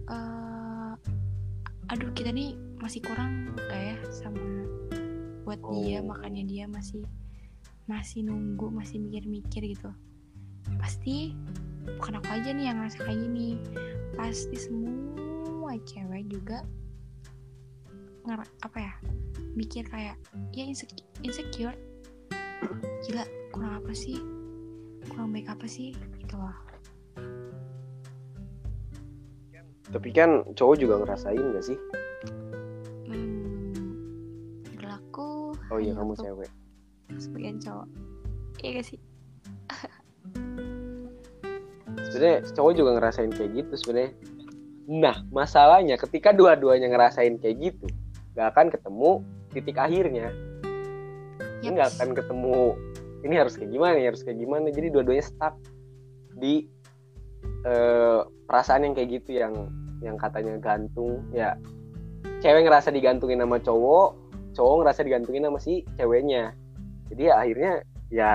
eh 0.05 0.93
aduh 1.89 2.11
kita 2.13 2.29
nih 2.33 2.53
masih 2.81 3.01
kurang 3.01 3.53
gak 3.57 3.95
ya 3.95 3.97
sama 4.13 4.41
buat 5.45 5.61
dia 5.73 6.01
Oh. 6.01 6.13
makanya 6.13 6.43
dia 6.45 6.65
masih 6.65 7.05
masih 7.85 8.25
nunggu 8.25 8.73
masih 8.73 8.97
mikir-mikir 9.01 9.61
gitu 9.73 9.89
pasti 10.81 11.33
bukan 11.97 12.17
aku 12.17 12.29
aja 12.33 12.49
nih 12.51 12.65
yang 12.71 12.77
ngerasa 12.81 12.97
kayak 13.05 13.19
gini. 13.21 13.49
Pasti 14.15 14.57
semua 14.57 15.77
cewek 15.85 16.25
juga 16.31 16.65
nger 18.25 18.41
apa 18.65 18.77
ya 18.81 18.93
mikir 19.53 19.85
kayak 19.85 20.17
ya 20.55 20.63
insecure, 20.65 21.05
insecure. 21.21 21.77
Gila 23.05 23.23
kurang 23.53 23.77
apa 23.85 23.93
sih? 23.93 24.17
Kurang 25.13 25.29
baik 25.29 25.45
apa 25.45 25.69
sih? 25.69 25.93
Gitu 26.17 26.33
loh. 26.33 26.57
Tapi 29.85 30.09
kan 30.09 30.41
cowok 30.57 30.75
juga 30.81 30.97
ngerasain 31.05 31.45
gak 31.53 31.65
sih? 31.65 31.77
Hmm, 33.05 33.69
berlaku 34.73 35.53
oh 35.69 35.79
iya 35.79 35.93
kamu 35.93 36.17
cewek. 36.17 36.49
sebagian 37.21 37.61
cowok. 37.61 37.87
Iya 38.65 38.81
gak 38.81 38.87
sih 38.89 39.04
sebenarnya 42.15 42.47
cowok 42.55 42.73
juga 42.79 42.91
ngerasain 42.95 43.31
kayak 43.35 43.51
gitu 43.59 43.73
sebenarnya. 43.75 44.11
Nah 44.87 45.19
masalahnya 45.35 45.99
ketika 45.99 46.31
dua-duanya 46.31 46.87
ngerasain 46.87 47.35
kayak 47.43 47.59
gitu 47.59 47.91
gak 48.39 48.55
akan 48.55 48.71
ketemu 48.71 49.19
titik 49.51 49.75
akhirnya. 49.75 50.31
Ini 51.59 51.75
nggak 51.75 51.91
Yaps. 51.91 51.99
akan 51.99 52.09
ketemu 52.15 52.59
ini 53.27 53.35
harus 53.35 53.59
kayak 53.59 53.71
gimana 53.75 53.93
ini 53.99 54.07
harus 54.07 54.23
kayak 54.23 54.39
gimana. 54.39 54.71
Jadi 54.71 54.87
dua-duanya 54.95 55.25
stuck 55.27 55.59
di 56.39 56.71
eh, 57.67 58.19
perasaan 58.47 58.87
yang 58.87 58.95
kayak 58.95 59.09
gitu 59.19 59.35
yang 59.35 59.53
yang 59.99 60.15
katanya 60.15 60.55
gantung. 60.63 61.19
Ya 61.35 61.59
cewek 62.39 62.63
ngerasa 62.63 62.95
digantungin 62.95 63.43
sama 63.43 63.59
cowok 63.59 64.15
cowok 64.55 64.75
ngerasa 64.87 65.03
digantungin 65.03 65.43
sama 65.51 65.59
si 65.59 65.83
ceweknya. 65.99 66.55
Jadi 67.11 67.21
ya 67.27 67.33
akhirnya 67.43 67.71
ya 68.07 68.31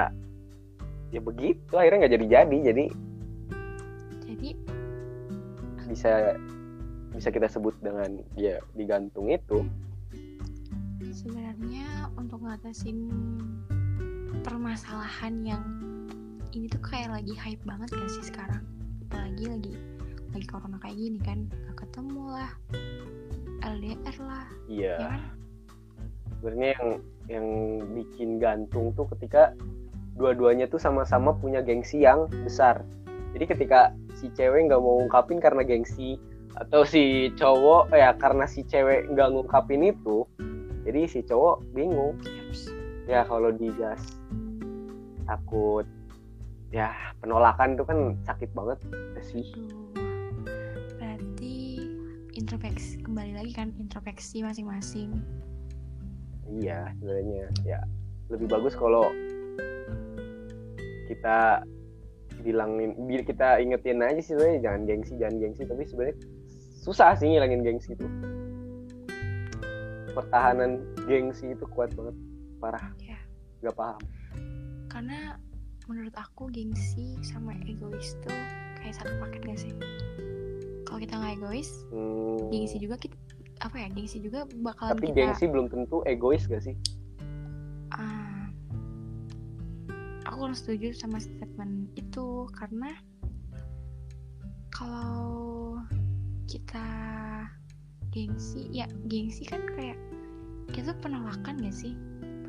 ya 1.16 1.20
begitu. 1.24 1.72
Akhirnya 1.72 2.04
nggak 2.04 2.14
jadi 2.20 2.26
jadi 2.28 2.58
jadi 2.72 2.84
bisa 5.90 6.38
bisa 7.10 7.28
kita 7.34 7.50
sebut 7.50 7.74
dengan 7.82 8.22
dia 8.38 8.62
digantung 8.78 9.26
itu. 9.26 9.66
Sebenarnya 11.10 12.06
untuk 12.14 12.46
ngatasin 12.46 13.10
permasalahan 14.46 15.34
yang 15.42 15.64
ini 16.54 16.70
tuh 16.70 16.80
kayak 16.80 17.10
lagi 17.10 17.34
hype 17.34 17.62
banget 17.66 17.90
gak 17.90 18.10
sih 18.14 18.24
sekarang? 18.30 18.62
Apalagi 19.10 19.44
lagi 19.50 19.74
lagi 20.30 20.46
corona 20.46 20.78
kayak 20.78 20.94
gini 20.94 21.18
kan 21.18 21.38
gak 21.50 21.76
ketemu 21.82 22.22
lah 22.30 22.52
LDR 23.66 24.16
lah 24.22 24.46
iya. 24.70 24.94
ya 24.96 25.06
kan? 25.10 25.20
Sebenarnya 26.40 26.68
yang 26.78 26.88
yang 27.28 27.46
bikin 27.92 28.30
gantung 28.38 28.94
tuh 28.94 29.04
ketika 29.12 29.52
dua-duanya 30.16 30.70
tuh 30.70 30.80
sama-sama 30.80 31.34
punya 31.36 31.60
gengsi 31.60 32.06
yang 32.06 32.30
besar 32.46 32.86
jadi 33.36 33.44
ketika 33.46 33.80
si 34.18 34.28
cewek 34.34 34.66
nggak 34.66 34.80
mau 34.82 35.00
ngungkapin 35.02 35.38
karena 35.38 35.62
gengsi 35.62 36.18
atau 36.58 36.82
si 36.82 37.30
cowok 37.38 37.94
ya 37.94 38.10
karena 38.18 38.44
si 38.44 38.66
cewek 38.66 39.06
nggak 39.14 39.30
ngungkapin 39.30 39.86
itu 39.86 40.26
jadi 40.84 41.00
si 41.06 41.20
cowok 41.24 41.60
bingung. 41.76 42.16
Ya 43.04 43.26
kalau 43.28 43.52
digas 43.52 44.00
takut. 45.28 45.84
Ya 46.70 46.94
penolakan 47.18 47.74
tuh 47.74 47.86
kan 47.86 48.14
sakit 48.22 48.50
banget 48.54 48.78
sih? 49.26 49.44
Berarti 50.96 51.82
introspeksi 52.38 53.02
kembali 53.02 53.34
lagi 53.34 53.52
kan 53.52 53.74
introspeksi 53.76 54.46
masing-masing. 54.46 55.18
Iya, 56.50 56.94
sebenarnya 56.98 57.50
ya. 57.66 57.80
Lebih 58.30 58.46
bagus 58.46 58.78
kalau 58.78 59.10
kita 61.10 61.66
bilangin 62.40 62.96
biar 63.06 63.22
kita 63.22 63.60
ingetin 63.60 64.00
aja 64.02 64.20
sih 64.20 64.34
sebenarnya 64.34 64.58
jangan 64.64 64.80
gengsi 64.88 65.12
jangan 65.20 65.36
gengsi 65.38 65.62
tapi 65.68 65.82
sebenarnya 65.86 66.16
susah 66.80 67.12
sih 67.14 67.28
ngilangin 67.28 67.60
gengsi 67.60 67.92
itu. 67.92 68.08
Pertahanan 70.16 70.82
gengsi 71.06 71.52
itu 71.52 71.64
kuat 71.70 71.92
banget 71.94 72.16
parah. 72.58 72.84
Ya. 73.00 73.20
nggak 73.60 73.76
paham. 73.76 74.00
Karena 74.88 75.36
menurut 75.90 76.14
aku 76.16 76.48
gengsi 76.54 77.18
sama 77.20 77.52
egois 77.66 78.16
tuh 78.24 78.32
kayak 78.80 78.94
satu 78.96 79.12
paket 79.20 79.40
gak 79.42 79.58
sih? 79.60 79.72
Kalau 80.86 80.98
kita 81.02 81.14
nggak 81.18 81.34
egois 81.38 81.70
Hmm, 81.90 82.50
gengsi 82.50 82.78
juga 82.78 82.96
kita 82.96 83.18
apa 83.60 83.76
ya 83.76 83.88
gengsi 83.92 84.24
juga 84.24 84.48
bakalan 84.64 84.96
tapi 84.96 85.12
kita 85.12 85.18
gengsi 85.20 85.44
belum 85.50 85.66
tentu 85.68 86.00
egois 86.08 86.46
gak 86.48 86.62
sih? 86.64 86.74
Ah, 87.90 88.29
kurang 90.40 90.56
setuju 90.56 90.96
sama 90.96 91.20
statement 91.20 91.92
itu 92.00 92.48
karena 92.56 92.96
kalau 94.72 95.76
kita 96.48 96.88
gengsi 98.08 98.64
ya 98.72 98.88
gengsi 99.04 99.44
kan 99.44 99.60
kayak 99.76 100.00
kita 100.72 100.96
tuh 100.96 101.00
penolakan 101.04 101.60
gak 101.60 101.76
sih? 101.76 101.92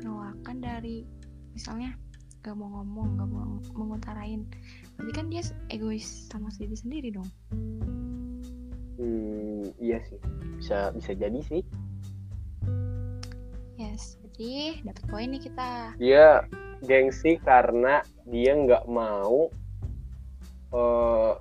Penolakan 0.00 0.64
dari 0.64 1.04
misalnya 1.52 1.92
gak 2.40 2.56
mau 2.56 2.80
ngomong 2.80 3.20
gak 3.20 3.28
mau 3.28 3.60
mengutarain. 3.76 4.48
Berarti 4.96 5.12
kan 5.12 5.28
dia 5.28 5.44
egois 5.68 6.32
sama 6.32 6.48
diri 6.56 6.72
sendiri 6.72 7.12
dong. 7.12 7.28
Hmm, 8.96 9.68
iya 9.76 10.00
sih. 10.08 10.16
Bisa 10.56 10.96
bisa 10.96 11.12
jadi 11.12 11.44
sih. 11.44 11.60
Yes 13.76 14.16
jadi 14.32 14.80
dapat 14.80 15.04
poin 15.12 15.28
nih 15.28 15.42
kita. 15.44 15.92
Dia 16.00 16.40
gengsi 16.82 17.38
karena 17.38 18.02
dia 18.26 18.52
nggak 18.58 18.84
mau 18.90 19.50
eh 20.72 21.32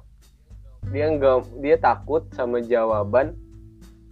dia 0.90 1.06
nggak 1.14 1.62
dia 1.62 1.78
takut 1.78 2.26
sama 2.34 2.60
jawaban 2.62 3.38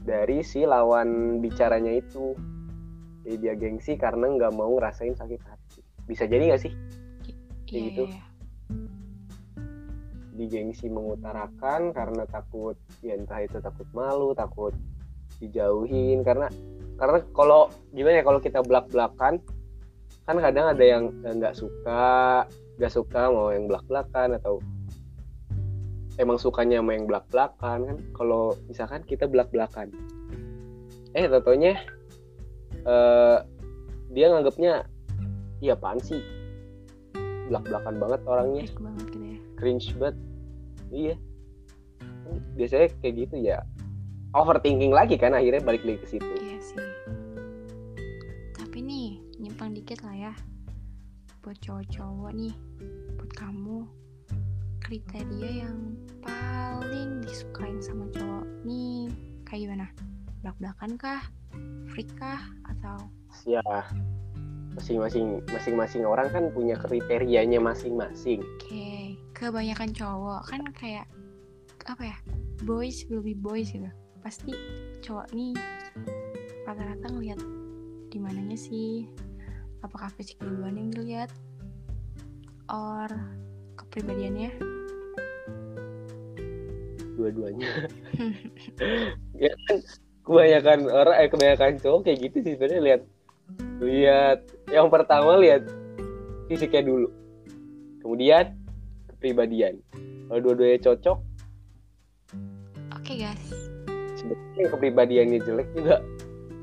dari 0.05 0.45
si 0.45 0.63
lawan 0.63 1.41
bicaranya 1.43 1.97
itu 1.97 2.37
jadi 3.25 3.37
dia 3.37 3.53
gengsi 3.57 3.99
karena 3.99 4.31
nggak 4.31 4.53
mau 4.55 4.73
ngerasain 4.79 5.13
sakit 5.13 5.41
hati 5.43 5.81
bisa 6.07 6.25
jadi 6.25 6.53
nggak 6.53 6.63
sih 6.65 6.73
Kayak 7.69 7.69
iya 7.69 7.89
gitu. 7.93 8.03
iya, 8.09 8.17
iya. 8.17 8.25
di 10.33 10.45
gengsi 10.47 10.87
mengutarakan 10.87 11.91
karena 11.91 12.23
takut 12.25 12.79
ya 13.03 13.13
entah 13.19 13.43
itu 13.43 13.59
takut 13.59 13.85
malu 13.91 14.31
takut 14.33 14.71
dijauhin 15.43 16.23
karena 16.23 16.47
karena 16.97 17.21
kalau 17.35 17.67
gimana 17.91 18.23
ya 18.23 18.25
kalau 18.25 18.39
kita 18.39 18.63
belak 18.63 18.87
belakan 18.89 19.43
kan 20.29 20.37
kadang 20.37 20.77
ada 20.77 20.85
yang 20.85 21.09
nggak 21.25 21.57
suka 21.57 22.45
nggak 22.77 22.93
suka 22.93 23.33
mau 23.33 23.49
yang 23.49 23.65
belak 23.65 23.81
belakan 23.89 24.37
atau 24.37 24.61
emang 26.21 26.37
sukanya 26.37 26.85
main 26.85 27.09
belak 27.09 27.25
belakan 27.33 27.89
kan. 27.89 27.97
Kalau 28.13 28.53
misalkan 28.69 29.01
kita 29.09 29.25
belak 29.25 29.49
belakan 29.49 29.89
eh 31.17 31.25
totonya 31.25 31.81
eh 32.85 33.37
dia 34.13 34.25
nganggapnya 34.29 34.85
iya 35.65 35.73
apaan 35.73 35.97
sih? 35.97 36.21
Belak 37.49 37.65
belakan 37.65 37.97
banget 37.97 38.21
orangnya. 38.29 38.63
Banget 38.77 39.01
gitu 39.09 39.17
ya? 39.17 39.37
Cringe 39.57 39.87
banget. 39.97 40.17
Iya. 40.93 41.15
Biasanya 42.53 42.87
kayak 43.01 43.15
gitu 43.17 43.35
ya. 43.41 43.65
Overthinking 44.37 44.93
lagi 44.93 45.17
kan 45.17 45.33
akhirnya 45.33 45.65
balik 45.65 45.81
lagi 45.81 46.05
ke 46.05 46.07
situ 46.13 46.33
buat 51.49 51.65
cowok-cowok 51.65 52.31
nih. 52.37 52.53
Buat 53.17 53.31
kamu 53.33 53.81
kriteria 54.85 55.65
yang 55.65 55.97
paling 56.21 57.25
disukain 57.25 57.81
sama 57.81 58.05
cowok 58.13 58.45
nih 58.69 59.09
kayak 59.49 59.65
gimana? 59.65 59.89
Belak-belakan 60.45 60.93
kah? 61.01 61.25
Freak 61.89 62.13
kah? 62.21 62.37
Atau 62.69 63.09
ya 63.49 63.65
masing-masing 64.77 65.41
masing-masing 65.49 66.05
orang 66.05 66.29
kan 66.29 66.53
punya 66.53 66.77
kriterianya 66.77 67.57
masing-masing. 67.57 68.45
Oke 68.61 69.17
kebanyakan 69.33 69.89
cowok 69.89 70.53
kan 70.53 70.61
kayak 70.77 71.09
apa 71.89 72.13
ya 72.13 72.17
boys 72.61 73.09
will 73.09 73.25
be 73.25 73.33
boys 73.33 73.73
gitu. 73.73 73.89
Pasti 74.21 74.53
cowok 75.01 75.33
nih 75.33 75.57
rata-rata 76.69 77.09
ngeliat 77.09 77.41
di 78.13 78.21
mananya 78.21 78.53
sih 78.53 79.09
apakah 79.83 80.11
fisik 80.15 80.39
duluan 80.41 80.75
yang 80.75 80.89
dilihat? 80.91 81.31
Or 82.69 83.09
kepribadiannya? 83.79 84.51
Dua-duanya. 87.17 87.69
Ya 89.39 89.55
kan 89.71 89.79
kebanyakan 90.27 90.91
orang 90.91 91.15
eh 91.15 91.31
kebanyakan 91.31 91.79
cowok 91.79 92.11
kayak 92.11 92.27
gitu 92.27 92.37
sih 92.43 92.53
sebenarnya 92.59 92.81
lihat. 92.83 93.01
Lihat 93.79 94.39
yang 94.67 94.91
pertama 94.91 95.39
lihat 95.39 95.63
fisiknya 96.51 96.83
dulu. 96.83 97.07
Kemudian 98.03 98.51
kepribadian. 99.07 99.79
Kalau 100.27 100.39
dua-duanya 100.43 100.79
cocok 100.83 101.17
oke 103.09 103.13
guys. 103.15 103.47
sebenarnya 104.19 104.67
kepribadiannya 104.69 105.39
jelek 105.41 105.67
juga. 105.73 106.03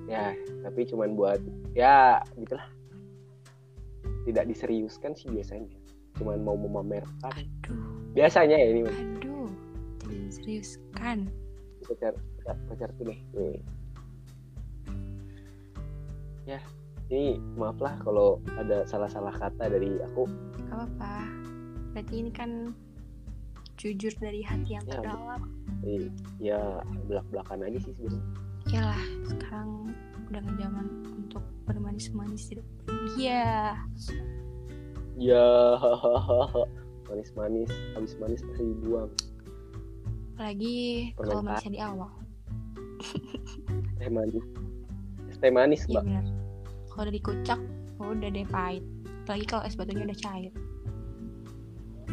Ya 0.07 0.37
tapi 0.63 0.87
cuman 0.87 1.19
buat 1.19 1.41
ya 1.75 2.23
gitulah 2.39 2.67
tidak 4.27 4.45
diseriuskan 4.51 5.15
sih 5.15 5.31
biasanya. 5.31 5.71
Cuman 6.19 6.43
mau 6.43 6.59
memamerkan. 6.59 7.31
Aduh. 7.31 8.11
Biasanya 8.13 8.57
ya 8.59 8.67
ini 8.73 8.81
Mas. 8.83 8.99
aduh 8.99 9.49
tidak 10.03 10.31
serius 10.33 10.71
kan 10.97 11.29
pacar 11.87 12.13
pacar, 12.43 12.57
pacar 12.67 12.89
tuh 12.99 13.05
deh. 13.13 13.19
Nih. 13.37 13.61
ya 16.47 16.59
ini 17.07 17.39
maaf 17.55 17.79
lah 17.79 17.95
kalau 18.03 18.43
ada 18.59 18.83
salah-salah 18.83 19.31
kata 19.39 19.71
dari 19.71 19.95
aku. 20.11 20.27
Gak 20.67 20.75
apa-apa. 20.75 21.15
Berarti 21.95 22.15
ini 22.19 22.31
kan 22.35 22.75
jujur 23.77 24.11
dari 24.19 24.41
hati 24.43 24.75
yang 24.75 24.85
Ya, 24.89 24.93
terdalam. 24.99 25.43
ya 26.43 26.61
belak-belakan 27.07 27.63
aja 27.69 27.79
sih 27.79 27.93
sebenarnya. 27.95 28.25
Iyalah 28.67 29.03
sekarang 29.31 29.69
udah 30.31 30.41
nggak 30.43 30.57
zaman 30.59 30.87
untuk 31.17 31.45
bermanis-manis 31.67 32.43
di 32.51 32.55
depan 32.59 32.95
iya. 33.17 33.79
Ya 35.17 35.49
manis-manis 37.09 37.71
habis 37.97 38.13
manis 38.21 38.41
pasti 38.45 38.65
dibuang 38.67 39.11
apalagi 40.37 41.17
Permen 41.17 41.33
kalau 41.33 41.43
manisnya 41.49 41.73
di 41.73 41.81
awal. 41.81 42.11
Teh 43.97 44.11
manis. 44.13 44.45
Teh 45.41 45.49
manis 45.49 45.81
iya 45.89 45.97
mbak. 45.97 46.05
benar. 46.05 46.25
Kalau 46.93 47.03
udah 47.09 47.15
dikucak 47.17 47.61
oh, 48.05 48.13
udah 48.13 48.29
deh 48.29 48.45
pahit. 48.45 48.85
Apalagi 49.25 49.45
kalau 49.49 49.63
es 49.65 49.75
batunya 49.81 50.05
udah 50.05 50.19
cair. 50.21 50.53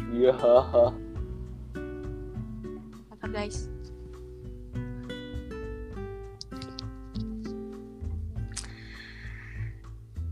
Iya 0.08 0.32
apa 3.12 3.26
guys 3.28 3.72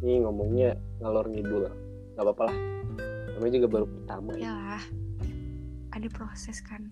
ini 0.02 0.26
ngomongnya 0.26 0.74
ngalor 0.98 1.26
ngidul. 1.30 1.70
Nggak 2.18 2.24
apa-apa 2.26 2.42
lah. 2.50 2.56
Namanya 3.38 3.52
juga 3.62 3.68
baru 3.70 3.86
pertama 3.86 4.30
ya. 4.36 4.50
Iyalah 4.50 4.84
ada 5.94 6.08
proses 6.10 6.58
kan. 6.60 6.82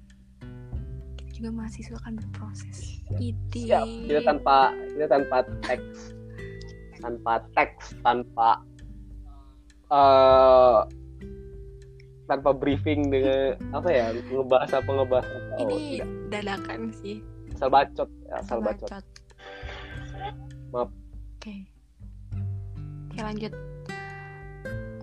Kita 1.18 1.30
juga 1.42 1.50
mahasiswa 1.60 1.98
kan 2.00 2.16
berproses. 2.16 3.02
Ide 3.18 3.60
siap. 3.66 3.86
Kita 3.86 4.20
tanpa 4.22 4.72
kita 4.94 5.06
tanpa 5.10 5.36
teks. 5.66 6.14
Tanpa 7.00 7.32
teks 7.56 7.84
tanpa 8.06 8.50
eh 9.90 10.80
tanpa 12.30 12.54
briefing 12.54 13.10
dengan 13.10 13.58
apa 13.74 13.90
ya 13.90 14.14
ngebahas 14.14 14.70
apa 14.70 14.86
ngebahas 14.86 15.26
apa. 15.26 15.38
Oh, 15.58 15.60
ini 15.66 15.76
tidak. 15.98 16.08
dadakan 16.30 16.80
sih. 17.02 17.18
Asal 17.58 17.68
bacot 17.74 18.10
ya, 18.30 18.34
asal 18.38 18.58
bacot. 18.62 18.86
Bacot. 18.86 19.04
Maaf. 20.70 20.90
oke 21.40 21.79
oke 23.20 23.28
lanjut. 23.36 23.52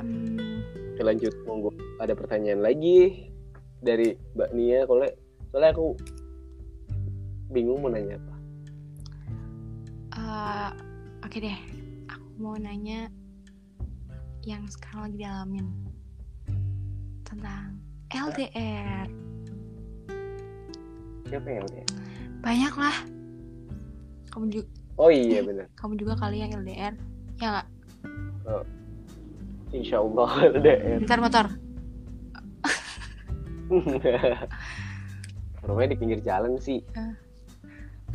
Hmm, 0.02 0.66
Oke 0.98 1.02
lanjut. 1.06 1.34
Monggo. 1.46 1.70
Ada 2.02 2.18
pertanyaan 2.18 2.66
lagi 2.66 3.30
dari 3.86 4.18
Mbak 4.34 4.50
Nia. 4.58 4.90
Kalau 4.90 5.06
soalnya 5.54 5.70
aku 5.78 5.88
bingung 7.54 7.78
mau 7.78 7.94
nanya 7.94 8.18
apa. 8.18 8.34
Eh, 10.18 10.70
oke 11.30 11.38
deh. 11.38 11.58
Aku 12.10 12.28
mau 12.42 12.58
nanya 12.58 13.06
yang 14.50 14.66
sekarang 14.66 15.14
lagi 15.14 15.18
dialamin 15.22 15.68
tentang 17.22 17.78
LDR 18.10 19.06
siapa 21.28 21.44
yang 21.52 21.68
dia 21.68 21.84
banyak 22.40 22.74
lah 22.80 22.98
kamu 24.32 24.48
juga 24.48 24.68
oh 24.96 25.12
iya 25.12 25.44
benar 25.44 25.68
kamu 25.76 26.00
juga 26.00 26.16
kali 26.16 26.40
yang 26.40 26.56
LDR 26.64 26.96
ya 27.44 27.48
nggak 27.60 27.68
Insya 29.76 30.00
Allah 30.00 30.32
LDR 30.56 31.00
bentar 31.04 31.20
motor. 31.20 31.46
Rumahnya 35.68 35.92
di 35.92 35.98
pinggir 36.00 36.24
jalan 36.24 36.56
sih. 36.56 36.80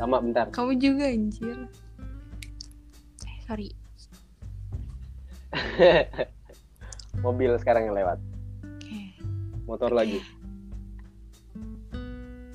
Sama 0.01 0.25
bentar. 0.25 0.49
Kamu 0.49 0.73
juga 0.81 1.05
anjir. 1.05 1.69
Eh 3.29 3.37
sorry. 3.45 3.69
Mobil 7.25 7.53
sekarang 7.61 7.93
yang 7.93 7.97
lewat. 8.01 8.17
Oke. 8.65 9.13
Motor 9.69 9.93
Oke. 9.93 9.99
lagi. 10.01 10.19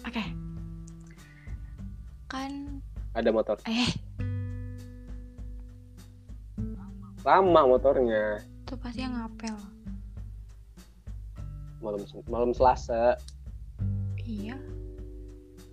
Oke. 0.01 0.23
Kan 2.25 2.81
ada 3.13 3.29
motor. 3.29 3.61
Eh 3.69 4.06
lama 7.27 7.75
motornya. 7.75 8.39
Tuh 8.63 8.79
pasti 8.79 9.03
yang 9.03 9.19
ngapel. 9.19 9.51
Malam 11.83 11.99
malam 12.31 12.51
Selasa. 12.55 13.19
Iya. 14.23 14.55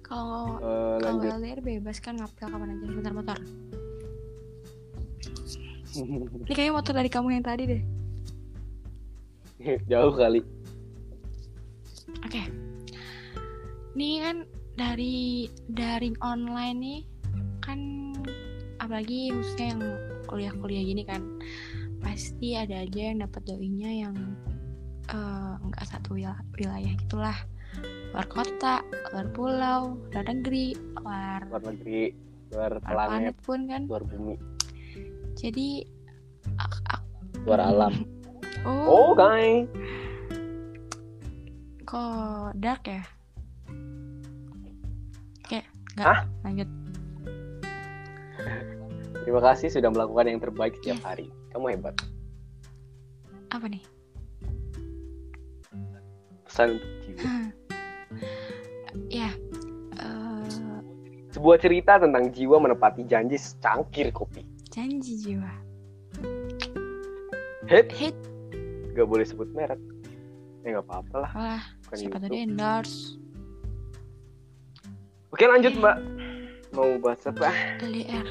Kalau 0.03 0.59
Eh, 0.59 0.99
kalau 1.01 1.23
LDR 1.23 1.63
bebas 1.63 2.03
kan 2.03 2.19
ngapel 2.19 2.51
kapan 2.51 2.75
aja 2.75 2.85
bentar. 2.91 3.15
Motor 3.15 3.39
ini 6.51 6.53
kayaknya 6.53 6.75
motor 6.75 6.93
dari 6.99 7.07
kamu 7.07 7.39
yang 7.39 7.47
tadi 7.47 7.63
deh. 7.71 7.83
Jauh 9.87 10.11
kali. 10.11 10.43
Oke. 12.27 12.43
Nih 13.95 14.27
kan 14.27 14.37
dari 14.75 15.47
daring 15.71 16.19
online 16.19 16.79
nih 16.83 17.01
kan 17.63 18.11
apalagi 18.83 19.31
khususnya 19.31 19.79
yang 19.79 19.83
kuliah-kuliah 20.35 20.83
gini 20.83 21.07
kan 21.07 21.23
pasti 22.03 22.59
ada 22.59 22.83
aja 22.83 23.15
yang 23.15 23.23
dapat 23.23 23.47
doinya 23.47 23.87
yang 23.87 24.17
eh, 25.15 25.55
nggak 25.63 25.87
satu 25.87 26.19
wil- 26.19 26.45
wilayah 26.59 26.91
gitulah. 26.99 27.39
Luar 28.11 28.27
kota, 28.27 28.83
luar 29.15 29.27
pulau, 29.31 29.81
luar 30.11 30.27
negeri, 30.27 30.75
luar 30.99 31.47
luar 31.47 31.63
negeri 31.71 32.03
luar 32.55 32.71
luar 32.79 32.83
planet 32.83 33.07
planet 33.11 33.37
pun 33.47 33.61
kan. 33.71 33.83
luar 33.87 34.03
bumi. 34.03 34.35
Jadi 35.39 35.87
ak- 36.59 36.83
ak- 36.91 37.07
luar 37.47 37.61
alam. 37.63 37.95
Oh, 38.67 38.91
oh 38.91 39.11
guys. 39.15 39.71
Kok 41.87 42.59
dark 42.59 42.83
ya? 42.91 43.03
Oke, 45.45 45.61
nggak 45.95 46.27
lanjut. 46.43 46.84
Terima 49.25 49.41
kasih 49.43 49.69
sudah 49.69 49.89
melakukan 49.89 50.27
yang 50.27 50.39
terbaik 50.39 50.77
setiap 50.79 50.97
Yes. 50.97 51.05
hari 51.05 51.27
kamu 51.51 51.67
hebat 51.73 51.95
Apa 53.49 53.67
nih? 53.67 53.83
pesan 56.45 56.77
untuk 56.77 56.91
jiwa 59.11 59.31
sebuah 61.35 61.59
cerita 61.59 61.99
tentang 61.99 62.31
jiwa 62.31 62.63
menepati 62.63 63.03
janji 63.05 63.35
secangkir 63.35 64.15
kopi. 64.15 64.47
Janji 64.71 65.19
jiwa. 65.19 65.51
Hit, 67.67 67.91
Hit 67.91 68.15
gak 68.95 69.03
boleh 69.05 69.27
sebut 69.27 69.51
merek. 69.51 69.83
Ya 70.63 70.79
nggak 70.79 70.87
apa-apa 70.87 71.17
lah. 71.21 71.31
lah. 71.35 71.63
bukan 71.85 71.97
Siapa 71.99 72.17
gitu. 72.17 72.25
tadi 72.25 72.37
endorse 72.41 72.99
Oke 75.29 75.45
lanjut 75.45 75.75
mbak. 75.75 75.97
Mau 76.71 77.03
bahas 77.03 77.27
apa? 77.27 77.51
LDR. 77.83 78.27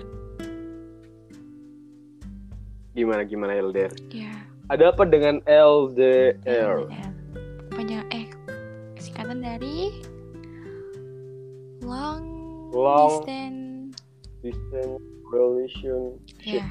Gimana 2.93 3.25
gimana 3.25 3.58
LDR? 3.58 3.93
Ya. 4.13 4.29
Ada 4.69 4.93
apa 4.93 5.03
dengan 5.03 5.41
LDR? 5.45 6.86
LDR. 6.86 7.12
Panjang 7.73 8.06
eh 8.13 8.29
singkatan 8.95 9.41
dari 9.41 9.89
long, 11.82 12.23
Long 12.71 13.19
distance. 13.25 13.97
Distance 14.45 15.01
relationship. 15.27 16.38
Ya. 16.45 16.69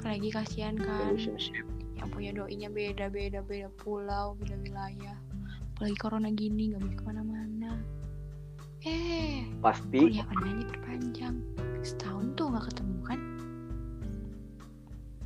Apalagi 0.00 0.28
kasihan 0.32 0.74
kan 0.80 1.12
Relationship. 1.12 1.68
yang 2.00 2.08
punya 2.08 2.32
doinya 2.32 2.72
beda 2.72 3.12
beda 3.12 3.44
beda 3.44 3.68
pulau 3.76 4.32
beda 4.40 4.56
wilayah. 4.56 5.16
Apalagi 5.76 5.96
corona 6.00 6.32
gini 6.32 6.72
nggak 6.72 6.80
boleh 6.80 6.96
ke 6.96 7.04
mana-mana. 7.04 7.72
Eh, 8.80 9.44
Pasti 9.60 10.00
kuliah 10.00 10.24
online 10.32 10.64
diperpanjang. 10.64 11.36
Setahun 11.84 12.32
tuh 12.32 12.48
nggak 12.48 12.64
ketemu 12.72 12.96
kan? 13.04 13.20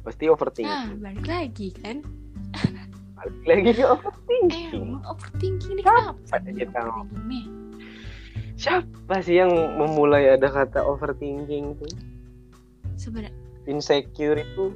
Pasti 0.05 0.25
Nah, 0.25 0.33
overthinking. 0.33 1.01
balik 1.01 1.25
lagi 1.25 1.69
kan? 1.75 1.97
Balik 3.17 3.41
lagi 3.47 3.71
ke 3.73 3.81
Eh, 3.81 3.89
overthinking. 3.89 4.69
emang 4.77 5.03
overthinking 5.03 5.73
nih 5.73 5.83
kenapa? 5.83 6.13
Overthinking 6.21 6.71
nih. 7.25 7.45
Siapa 8.55 9.15
sih 9.19 9.37
yang 9.37 9.49
memulai 9.75 10.31
ada 10.31 10.47
kata 10.47 10.81
overthinking 10.81 11.73
itu? 11.73 11.87
Sebenarnya 12.95 13.33
Insecure 13.65 14.39
itu 14.39 14.71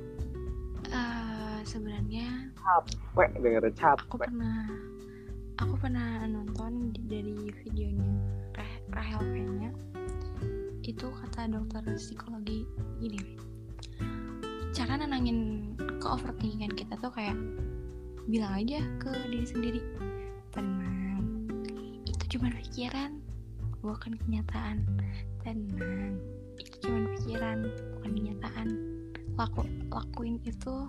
eh, 0.89 1.59
sebenarnya 1.63 2.49
capek 2.57 3.31
denger 3.37 3.63
aku 3.69 3.77
capek. 3.77 4.17
pernah 4.25 4.65
aku 5.57 5.75
pernah 5.77 6.09
nonton 6.25 6.73
di- 6.91 7.05
dari 7.05 7.35
videonya 7.55 8.09
Rah- 8.51 8.83
Rahel 8.91 9.21
kayaknya 9.27 9.71
itu 10.81 11.05
kata 11.07 11.47
dokter 11.47 11.85
psikologi 11.95 12.65
gini 12.97 13.21
cara 14.79 14.95
nenangin 14.95 15.75
ke 15.99 16.07
overthinkingan 16.07 16.71
kita 16.79 16.95
tuh 17.03 17.11
kayak 17.11 17.35
bilang 18.31 18.63
aja 18.63 18.79
ke 19.03 19.11
diri 19.27 19.43
sendiri 19.43 19.81
tenang 20.55 21.51
itu 22.07 22.39
cuma 22.39 22.55
pikiran 22.55 23.19
bukan 23.83 24.15
kenyataan. 24.23 24.87
Tenang 25.43 26.15
itu 26.63 26.77
cuma 26.87 27.11
pikiran 27.19 27.67
bukan 27.99 28.11
kenyataan. 28.15 28.69
Laku 29.35 29.67
lakuin 29.91 30.39
itu 30.47 30.87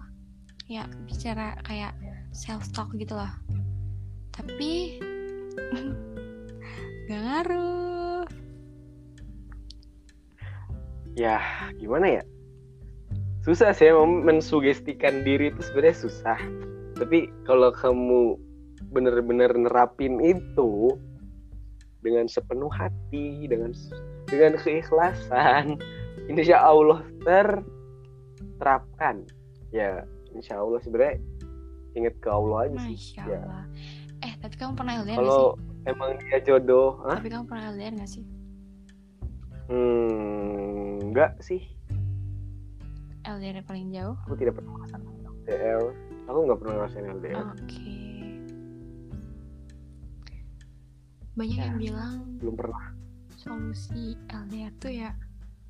ya 0.70 0.86
bicara 1.10 1.58
kayak 1.66 1.98
self 2.30 2.70
talk 2.70 2.94
gitu 2.94 3.18
loh. 3.18 3.34
Tapi 4.30 5.02
gak 7.10 7.22
ngaruh. 7.26 8.22
Ya 11.18 11.42
gimana 11.82 12.22
ya? 12.22 12.24
Susah 13.50 13.74
sih 13.74 13.90
mem- 13.90 14.22
mensugestikan 14.22 15.26
diri 15.26 15.50
itu 15.50 15.58
sebenarnya 15.66 15.98
susah. 15.98 16.38
Tapi 16.94 17.34
kalau 17.50 17.74
kamu 17.74 18.38
bener-bener 18.94 19.50
nerapin 19.58 20.22
itu 20.22 20.94
dengan 22.06 22.30
sepenuh 22.30 22.70
hati, 22.70 23.50
dengan 23.50 23.74
dengan 24.30 24.54
keikhlasan, 24.54 25.82
insya 26.30 26.62
Allah 26.62 27.02
terterapkan. 27.26 29.26
Ya, 29.74 30.06
insya 30.30 30.62
Allah 30.62 30.78
sebenarnya 30.86 31.18
inget 31.98 32.14
ke 32.22 32.30
Allah 32.30 32.70
aja 32.70 32.78
sih. 32.86 32.94
masya 32.94 33.24
Ya. 33.26 33.42
Allah 33.42 33.66
eh 34.20 34.36
tapi 34.38 34.56
kamu 34.60 34.76
pernah 34.76 35.00
LDR 35.00 35.10
sih 35.10 35.18
Kalau 35.26 35.56
emang 35.88 36.10
dia 36.20 36.38
jodoh, 36.44 37.00
Hah? 37.02 37.16
tapi 37.18 37.32
kamu 37.32 37.48
pernah 37.50 37.72
LDR 37.74 37.94
gak 37.98 38.12
sih 38.12 38.26
Hmm, 39.70 40.98
enggak 41.10 41.38
sih. 41.42 41.62
LDR 43.30 43.56
yang 43.56 43.68
paling 43.68 43.88
jauh 43.90 44.16
Aku 44.24 44.36
tidak 44.36 44.54
pernah 44.56 44.72
ngerasain 44.76 45.04
LDR. 45.06 45.82
Aku 46.26 46.38
nggak 46.44 46.58
pernah 46.58 46.74
ngerasain 46.76 47.06
LDR. 47.12 47.46
oke 47.48 47.94
banyak 51.34 51.56
Ya. 51.56 51.66
yang 51.66 51.78
bilang 51.80 52.16
Belum 52.38 52.56
pernah. 52.56 52.84
solusi 53.32 54.06
LDR 54.28 54.74
tuh 54.76 54.92
ya 54.92 55.16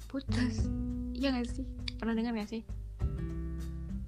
putus 0.08 0.65
iya 1.13 1.30
gak 1.32 1.45
sih 1.48 1.62
pernah 1.95 2.13
dengar 2.13 2.34
gak 2.36 2.50
sih 2.50 2.63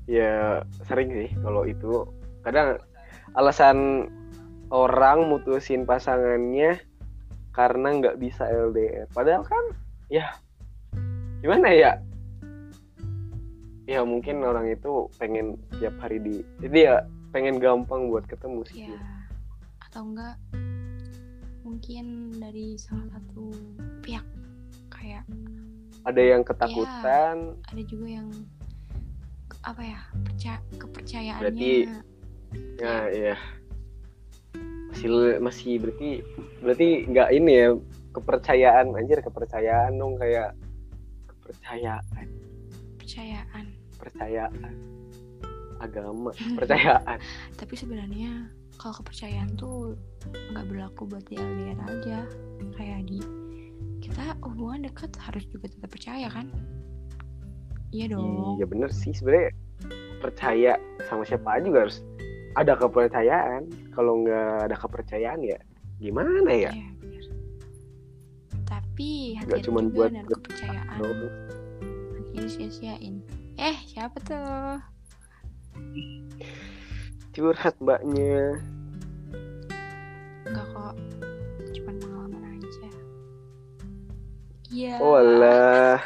Ya 0.09 0.59
sering 0.83 1.07
sih 1.07 1.31
kalau 1.39 1.63
itu. 1.63 2.03
Kadang 2.41 2.83
alasan 3.31 4.09
orang 4.67 5.23
mutusin 5.25 5.85
pasangannya 5.85 6.83
karena 7.51 7.87
nggak 7.95 8.17
bisa 8.17 8.43
LDR. 8.43 9.07
Padahal 9.09 9.45
kan 9.45 9.61
ya 10.09 10.35
gimana 11.39 11.71
ya? 11.71 11.95
Ya 13.89 14.05
mungkin 14.05 14.45
orang 14.45 14.69
itu 14.69 15.09
pengen 15.17 15.57
tiap 15.81 15.97
hari 15.99 16.21
di 16.21 16.35
jadi 16.61 16.77
ya 16.79 16.95
pengen 17.33 17.57
gampang 17.57 18.11
buat 18.11 18.27
ketemu 18.29 18.61
sih. 18.69 18.85
ya 18.87 18.99
atau 19.91 20.07
enggak 20.07 20.35
mungkin 21.67 22.31
dari 22.39 22.79
salah 22.79 23.07
satu 23.11 23.51
pihak 23.99 24.23
kayak 24.87 25.27
Ada 26.01 26.21
yang 26.33 26.41
ketakutan, 26.41 27.53
ada 27.61 27.81
juga 27.85 28.07
yang 28.09 28.27
apa 29.61 29.81
ya 29.85 29.99
percaya 30.25 30.57
kepercayaannya. 30.81 31.41
Berarti- 31.45 31.85
ya 32.81 32.95
ya 33.13 33.35
masih 34.89 35.37
masih 35.39 35.71
berarti 35.77 36.09
berarti 36.65 36.87
nggak 37.05 37.29
ini 37.35 37.51
ya 37.53 37.67
kepercayaan. 38.17 38.97
Anjir 38.97 39.21
kepercayaan 39.21 39.93
dong 40.01 40.17
kayak 40.17 40.57
kepercayaan 41.29 42.40
percayaan 43.11 43.65
percayaan. 43.99 44.73
Agama. 45.83 46.31
Percayaan 46.61 47.19
tapi 47.59 47.75
sebenarnya 47.75 48.47
kalau 48.79 49.03
kepercayaan 49.03 49.51
tuh 49.59 49.99
nggak 50.55 50.65
berlaku 50.71 51.11
buat 51.11 51.27
di 51.27 51.35
LDR 51.35 51.75
aja. 51.91 52.23
Kayak 52.79 53.11
di 53.11 53.19
kita 53.99 54.39
hubungan 54.47 54.87
dekat 54.87 55.11
harus 55.19 55.43
juga 55.51 55.67
tetap 55.67 55.91
percaya 55.91 56.31
kan? 56.31 56.47
Iya 57.91 58.15
dong. 58.15 58.63
Iya 58.63 58.65
bener 58.71 58.89
sih. 58.95 59.11
Sebenarnya 59.11 59.51
percaya 60.23 60.79
sama 61.11 61.27
siapa 61.27 61.59
aja 61.59 61.67
juga 61.67 61.79
harus 61.83 61.99
ada 62.55 62.79
kepercayaan. 62.79 63.67
Kalau 63.91 64.23
nggak 64.23 64.71
ada 64.71 64.75
kepercayaan 64.79 65.43
ya 65.43 65.59
gimana 65.99 66.47
ya? 66.47 66.71
Iya, 66.71 66.89
tapi 68.63 69.35
Nggak 69.35 69.59
hati-hati 69.59 69.67
juga 69.67 69.81
buat 69.91 70.11
kepercayaan 70.31 70.99
Dong. 72.41 72.49
nanti 72.49 72.57
sia-siain 72.57 73.21
eh 73.61 73.77
siapa 73.85 74.17
tuh? 74.25 74.81
Curhat 77.37 77.77
mbaknya. 77.77 78.57
Enggak 80.49 80.65
kok. 80.73 80.97
Cuman 81.69 81.95
pengalaman 82.01 82.41
aja. 82.57 82.89
Iya. 84.73 84.97
Oh 84.97 85.21
alah. 85.21 86.01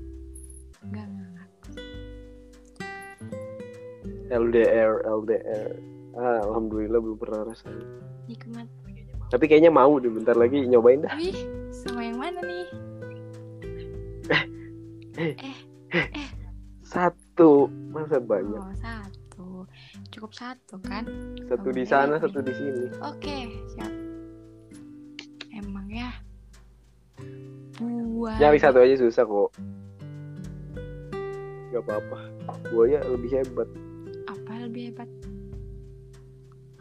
Enggak 0.88 1.06
enggak. 1.12 1.48
LDR 4.32 5.04
LDR 5.04 5.70
ah, 6.16 6.40
alhamdulillah 6.48 7.04
belum 7.04 7.20
pernah 7.20 7.52
rasain 7.52 7.84
nikmat. 8.32 8.64
Tapi 9.28 9.44
kayaknya 9.44 9.68
mau 9.68 10.00
deh 10.00 10.08
bentar 10.08 10.40
lagi 10.40 10.64
nyobain 10.64 11.04
dah. 11.04 11.12
Wih 11.20 11.63
satu. 16.84 17.70
Masa 17.90 18.18
banyak? 18.18 18.58
Oh 18.58 18.74
satu. 18.78 19.48
Cukup 20.10 20.32
satu 20.34 20.78
kan? 20.82 21.06
Satu 21.46 21.68
di 21.70 21.82
Oke. 21.86 21.90
sana 21.90 22.18
satu 22.18 22.38
di 22.42 22.52
sini. 22.54 22.84
Oke 23.02 23.36
siap. 23.74 23.92
Emang 25.54 25.86
ya? 25.90 26.10
Buat 27.78 28.38
nyari 28.42 28.58
satu 28.58 28.82
aja 28.82 28.94
susah 28.98 29.24
kok. 29.26 29.50
Gak 31.70 31.82
apa-apa. 31.86 32.18
Buaya 32.70 33.02
lebih 33.06 33.30
hebat. 33.34 33.66
Apa 34.30 34.66
lebih 34.66 34.94
hebat? 34.94 35.10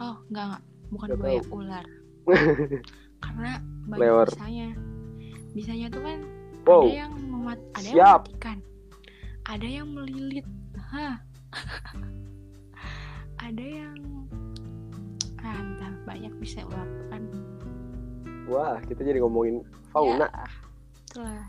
Oh 0.01 0.17
enggak 0.29 0.45
enggak 0.49 0.61
bukan 0.89 1.07
Nggak 1.09 1.19
buaya 1.21 1.41
ular. 1.49 1.85
Karena 3.23 3.51
banyak 3.89 4.01
Lewer. 4.01 4.29
bisanya. 4.29 4.69
Bisanya 5.53 5.87
tuh 5.93 6.01
kan 6.01 6.19
wow 6.67 6.83
ada 6.83 6.99
yang 7.07 7.13
memat 7.27 7.59
ada 7.75 7.81
yang 7.83 7.95
siap. 7.95 8.21
mematikan 8.27 8.57
ada 9.43 9.67
yang 9.67 9.87
melilit 9.91 10.47
Hah. 10.93 11.15
ada 13.47 13.65
yang 13.65 13.97
ah, 15.41 15.57
entah 15.57 15.93
banyak 16.07 16.33
bisa 16.39 16.61
ular 16.63 16.87
tuh 16.87 17.07
kan 17.11 17.23
Wah, 18.43 18.75
kita 18.83 19.07
jadi 19.07 19.23
ngomongin 19.23 19.63
fauna. 19.95 20.27
Ya, 20.27 20.45
itulah. 21.07 21.45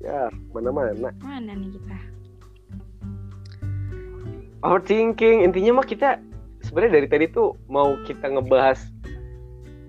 Ya, 0.00 0.22
mana-mana. 0.56 1.12
Mana 1.20 1.52
nih 1.52 1.76
kita? 1.76 1.98
Overthinking, 4.64 5.44
intinya 5.44 5.82
mah 5.82 5.86
kita 5.86 6.22
sebenarnya 6.64 7.02
dari 7.02 7.08
tadi 7.10 7.26
tuh 7.28 7.58
mau 7.68 7.98
kita 8.08 8.32
ngebahas 8.32 8.80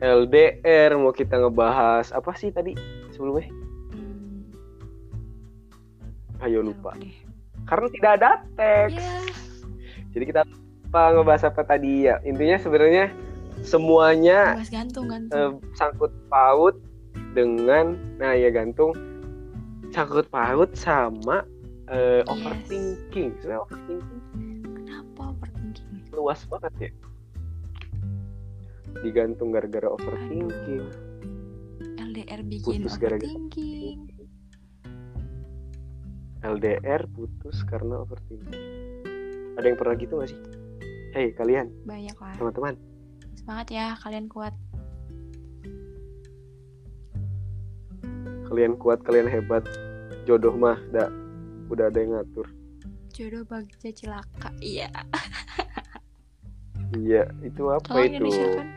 LDR, 0.04 0.98
mau 1.00 1.16
kita 1.16 1.40
ngebahas 1.40 2.12
apa 2.12 2.36
sih 2.36 2.52
tadi 2.52 2.76
sebelumnya? 3.16 3.63
Ayo 6.44 6.60
ya 6.60 6.68
lupa. 6.68 6.92
deh. 6.96 7.16
Karena 7.64 7.88
tidak 7.90 8.12
ada 8.20 8.30
teks. 8.54 9.00
Ya, 9.00 9.12
Jadi 10.12 10.24
kita 10.28 10.42
lupa 10.44 11.02
ngebahas 11.12 11.44
apa 11.48 11.62
tadi 11.64 12.06
ya. 12.06 12.20
Intinya 12.22 12.58
sebenarnya 12.58 13.06
semuanya 13.64 14.60
bahas 14.60 14.68
gantung 14.68 15.08
eh, 15.08 15.16
gantung. 15.24 15.54
sangkut 15.74 16.12
paut 16.28 16.76
dengan 17.32 17.96
nah 18.18 18.36
ya 18.36 18.52
gantung 18.52 18.92
sangkut 19.90 20.28
paut 20.28 20.70
sama 20.76 21.48
eh, 21.88 22.22
Yes. 22.22 22.28
overthinking. 22.28 23.30
Sebenarnya 23.40 23.62
overthinking 23.64 24.22
Kenapa 24.84 25.22
overthinking? 25.32 26.12
luas 26.12 26.44
banget 26.46 26.74
ya. 26.78 26.92
Digantung 29.02 29.50
gara-gara 29.50 29.90
overthinking. 29.90 30.84
LDR 31.98 32.42
bikin 32.46 32.86
Putus 32.86 32.96
gara-gara 32.96 33.26
overthinking. 33.26 34.13
LDR 36.44 37.08
putus 37.10 37.64
karena 37.64 38.04
overthinking. 38.04 38.60
Ada 39.56 39.66
yang 39.66 39.78
pernah 39.78 39.96
gitu 39.96 40.14
gak 40.18 40.30
sih? 40.30 40.40
Hei 41.14 41.30
kalian 41.32 41.70
Banyak 41.84 42.18
lah. 42.18 42.34
teman-teman, 42.36 42.74
Semangat 43.34 43.68
ya, 43.70 43.94
kalian 43.98 44.28
kuat. 44.28 44.54
kalian 48.44 48.78
kuat, 48.78 49.02
kalian 49.02 49.26
hebat. 49.26 49.66
Jodoh 50.24 50.54
mah 50.54 50.78
dah 50.90 51.10
udah 51.68 51.90
ada 51.90 51.98
yang 51.98 52.14
ngatur. 52.14 52.46
Jodoh 53.10 53.42
bagja 53.44 53.90
cilaka. 53.90 54.50
Iya. 54.60 54.90
Iya, 56.94 57.26
itu 57.42 57.74
apa 57.74 57.82
Tolong 57.90 58.06
itu? 58.06 58.14
Indonesia 58.22 58.48
kan. 58.54 58.68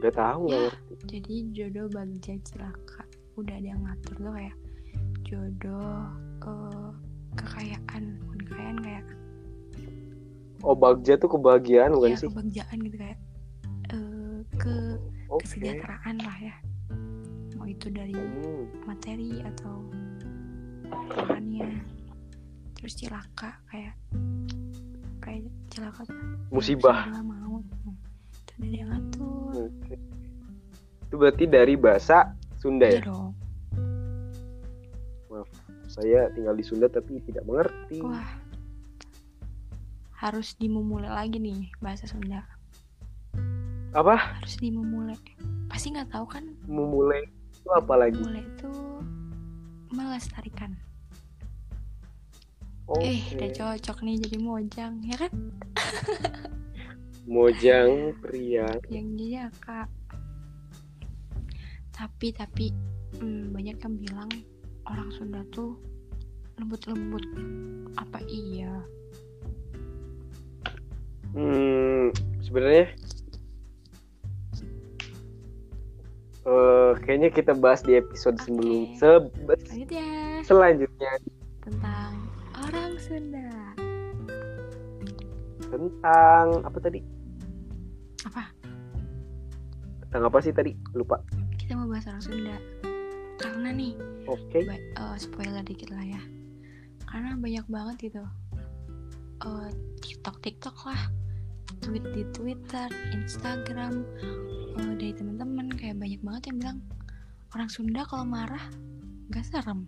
Gak 0.00 0.14
tahu 0.16 0.42
Ya. 0.48 0.56
ngerti. 0.64 0.94
Jadi 1.04 1.34
jodoh 1.52 1.86
bagja 1.92 2.32
cilaka. 2.40 3.04
Udah 3.36 3.60
ada 3.60 3.68
yang 3.68 3.84
ngatur 3.84 4.16
tuh 4.16 4.32
kayak 4.32 4.56
jodoh 5.32 6.04
eh, 6.44 6.88
kekayaan, 7.32 8.02
bukan 8.20 8.40
kekayaan 8.44 8.78
kayak 8.84 9.04
Oh 10.62 10.76
bagja 10.78 11.16
tuh 11.18 11.26
kebahagiaan 11.26 11.90
bukan 11.96 12.12
ya 12.12 12.20
sih? 12.20 12.28
kebahagiaan 12.28 12.76
gitu 12.84 12.96
kayak 13.00 13.18
eh, 13.90 14.38
ke 14.60 14.74
Oke. 15.32 15.42
kesejahteraan 15.48 16.16
lah 16.20 16.36
ya. 16.38 16.54
Mau 17.56 17.64
itu 17.64 17.88
dari 17.88 18.12
Hmm. 18.12 18.68
materi 18.84 19.40
atau 19.42 19.88
perannya 21.16 21.80
terus 22.76 22.92
cilaka 22.94 23.56
kayak 23.72 23.94
kayak 25.24 25.48
cilaka 25.72 26.04
tuh 26.04 26.18
Musibah. 26.52 27.08
Nah, 27.08 27.24
itu 27.64 28.52
ada 28.60 28.66
yang 28.68 28.88
ngatur. 28.92 29.72
Itu 31.08 31.14
berarti 31.16 31.44
dari 31.48 31.74
bahasa 31.74 32.36
Sunda 32.60 32.86
iya 32.86 33.00
ya? 33.00 33.08
dong 33.08 33.31
saya 35.92 36.32
tinggal 36.32 36.56
di 36.56 36.64
Sunda 36.64 36.88
tapi 36.88 37.20
tidak 37.20 37.44
mengerti. 37.44 38.00
wah 38.00 38.40
harus 40.16 40.56
dimulai 40.56 41.10
lagi 41.10 41.36
nih 41.36 41.68
bahasa 41.82 42.08
Sunda 42.08 42.40
Apa? 43.92 44.40
harus 44.40 44.56
dimulai 44.56 45.18
pasti 45.68 45.92
nggak 45.92 46.08
tahu 46.08 46.24
kan 46.24 46.48
Memulai 46.64 47.28
itu 47.52 47.68
apa 47.68 47.94
lagi? 47.98 48.16
mulai 48.16 48.40
itu 48.40 48.72
melestarikan 49.92 50.72
Oke. 52.88 53.04
eh 53.04 53.20
udah 53.36 53.50
cocok 53.52 53.98
nih 54.02 54.16
jadi 54.24 54.36
mojang 54.40 54.94
ya 55.04 55.16
kan 55.20 55.32
Mojang 57.22 58.18
pria. 58.18 58.66
yang 58.90 59.14
jadi 59.14 59.46
kak 59.60 59.86
tapi 61.92 62.34
tapi 62.34 62.66
hmm, 63.20 63.52
banyak 63.54 63.76
yang 63.78 63.94
bilang 64.00 64.30
orang 64.84 65.08
Sunda 65.10 65.40
tuh 65.48 65.76
lembut-lembut 66.56 67.24
apa 67.96 68.18
iya 68.24 68.72
Hmm, 71.32 72.12
sebenarnya 72.40 72.92
eh 76.42 76.92
kayaknya 77.00 77.30
kita 77.30 77.52
bahas 77.54 77.80
di 77.80 77.94
episode 77.94 78.36
Oke. 78.36 78.44
sebelum 78.44 78.76
se- 78.92 79.30
lanjut 79.64 79.88
ya 79.88 80.10
selanjutnya 80.42 81.12
tentang 81.62 82.12
orang 82.52 82.92
Sunda 82.98 83.48
tentang 85.64 86.46
apa 86.60 86.78
tadi? 86.78 87.00
apa 88.22 88.44
Tentang 90.04 90.28
apa 90.28 90.38
sih 90.38 90.52
tadi? 90.52 90.76
Lupa. 90.92 91.16
kita 91.56 91.72
mau 91.72 91.88
bahas 91.88 92.04
orang 92.04 92.20
Sunda 92.20 92.56
karena 93.40 93.68
nih 93.72 93.92
Oke. 94.28 94.64
ba- 94.66 94.76
eh, 94.78 95.16
spoiler 95.16 95.64
dikit 95.64 95.90
lah 95.92 96.04
ya. 96.04 96.22
Karena 97.06 97.36
banyak 97.36 97.66
banget 97.68 97.96
gitu. 98.10 98.22
Eh, 99.42 99.68
TikTok 100.00 100.40
TikTok 100.40 100.76
lah. 100.86 101.02
Tweet 101.82 102.04
di 102.14 102.22
Twitter 102.30 102.88
Instagram. 103.12 104.06
Eh, 104.78 104.92
dari 104.96 105.12
teman-teman 105.12 105.68
kayak 105.74 105.98
banyak 105.98 106.20
banget 106.22 106.42
yang 106.52 106.56
bilang 106.62 106.78
orang 107.52 107.68
Sunda 107.68 108.06
kalau 108.08 108.24
marah 108.24 108.62
nggak 109.28 109.44
serem. 109.44 109.84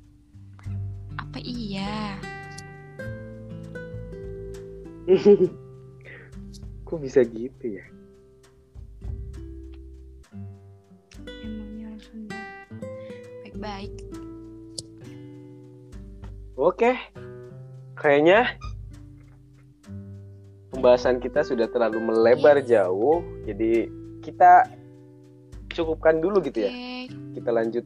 Apa 1.17 1.39
iya? 1.41 2.19
Kok 6.85 6.99
bisa 7.01 7.25
gitu 7.25 7.81
ya? 7.81 7.85
Baik-baik 13.75 13.93
Oke. 16.55 16.95
Kayaknya 17.99 18.55
pembahasan 20.71 21.19
kita 21.19 21.43
sudah 21.43 21.67
terlalu 21.67 21.99
melebar 21.99 22.63
jauh. 22.63 23.27
Jadi 23.43 23.91
kita 24.23 24.63
cukupkan 25.75 26.23
dulu 26.23 26.39
gitu 26.47 26.63
ya. 26.63 26.71
Oke, 26.71 27.11
Kita 27.35 27.51
lanjut 27.51 27.83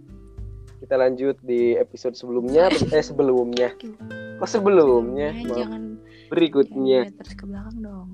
kita 0.79 0.95
lanjut 0.95 1.41
di 1.41 1.75
episode 1.75 2.13
sebelumnya 2.13 2.69
eh 2.93 3.01
sebelumnya. 3.01 3.73
Kok 4.37 4.45
sebelumnya? 4.47 5.33
Sebelumnya, 5.33 5.57
jangan 5.57 5.83
Berikutnya. 6.29 7.01
jangan 7.09 7.19
terus 7.19 7.35
ke 7.35 7.45
belakang 7.49 7.79
dong 7.81 8.09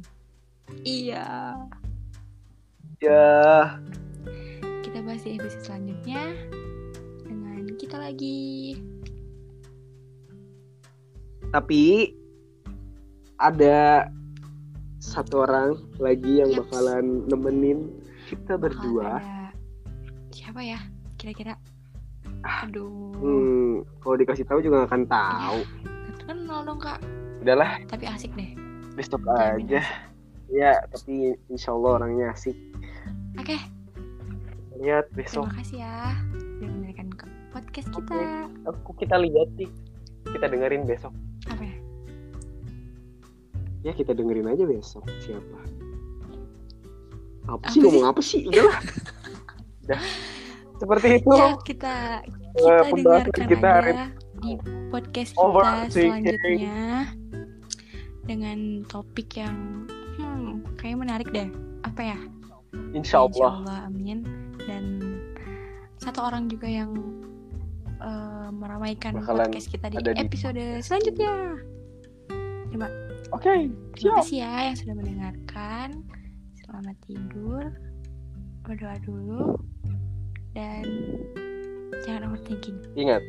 iya 0.86 1.58
Ya. 3.02 3.82
kita 4.80 5.02
bahas 5.02 5.26
di 5.26 5.34
episode 5.34 5.60
selanjutnya 5.66 6.22
kita 7.94 8.02
lagi 8.02 8.74
Tapi 11.46 12.10
ada 13.38 14.10
satu 14.98 15.46
orang 15.46 15.78
lagi 16.02 16.42
yang 16.42 16.50
Yaps. 16.50 16.66
bakalan 16.66 17.22
nemenin 17.30 17.94
kita 18.26 18.58
berdua. 18.58 19.22
ada 19.22 19.54
siapa 20.34 20.58
ya 20.58 20.82
kira-kira 21.14 21.54
aduh 22.42 23.14
Hmm, 23.14 23.72
kalau 24.02 24.18
dikasih 24.18 24.42
tahu 24.42 24.58
juga 24.58 24.82
gak 24.82 24.90
akan 24.90 25.04
tahu. 25.06 25.58
Gak 26.18 26.26
kenal 26.26 26.66
dong 26.66 26.82
kak 26.82 26.98
Udahlah, 27.38 27.78
tapi 27.86 28.10
asik 28.10 28.34
deh 28.34 28.50
besok 28.94 29.22
aja. 29.30 29.86
Ya, 30.46 30.82
tapi 30.90 31.38
insya 31.46 31.70
Allah 31.70 32.02
orangnya 32.02 32.34
asik. 32.34 32.58
oke 33.38 33.54
Lihat 34.76 35.06
besok. 35.14 35.46
terima 35.46 35.58
kasih 35.62 35.78
ya 35.78 35.94
podcast 37.54 37.86
kita 37.88 38.18
Aku 38.66 38.90
kita 38.98 39.16
lihat 39.16 39.48
sih. 39.54 39.70
Kita 40.26 40.50
dengerin 40.50 40.82
besok. 40.84 41.14
apa 41.46 41.62
ya 41.62 41.76
Ya 43.80 43.92
kita 43.92 44.10
dengerin 44.10 44.48
aja 44.48 44.64
besok 44.64 45.04
siapa. 45.20 45.58
Apa 47.46 47.60
Apa 47.60 47.66
sih 47.68 47.78
ngomong 47.78 48.04
apa 48.04 48.18
sih? 48.18 48.48
Udahlah. 48.48 48.80
Udah. 49.84 50.00
Seperti 50.80 51.08
itu. 51.20 51.30
ya 51.30 51.54
kita 51.62 51.94
kita 52.54 52.74
pembahasan 52.90 53.30
dengarkan 53.30 53.46
kita 53.46 53.70
aja 53.70 54.06
di 54.42 54.52
podcast 54.90 55.30
kita 55.32 55.40
Overthinking. 55.40 55.90
selanjutnya 55.90 56.82
dengan 58.24 58.58
topik 58.88 59.28
yang 59.36 59.56
hmm 60.16 60.64
kayak 60.74 60.96
menarik 60.98 61.28
deh 61.30 61.48
apa 61.84 62.14
ya 62.14 62.18
Insya 62.90 63.22
Allah. 63.22 63.52
Allah 63.62 63.78
amin 63.86 64.24
dan 64.64 64.84
satu 66.00 66.24
orang 66.24 66.48
juga 66.48 66.66
yang 66.66 66.90
eh, 68.04 68.48
meramaikan 68.50 69.16
Bakalan 69.16 69.48
podcast 69.48 69.68
kita 69.68 69.86
di 69.88 69.96
ada 69.96 70.12
di- 70.12 70.20
episode 70.20 70.62
selanjutnya 70.80 71.32
Oke. 73.30 73.70
terima 73.94 74.14
siap. 74.14 74.16
kasih 74.20 74.38
ya 74.38 74.54
yang 74.68 74.76
sudah 74.76 74.94
mendengarkan 74.94 75.88
selamat 76.60 76.96
tidur 77.02 77.62
berdoa 78.62 78.96
dulu 79.00 79.42
dan 80.52 80.84
jangan 82.02 82.28
overthinking 82.28 82.78
Ingat, 82.94 83.22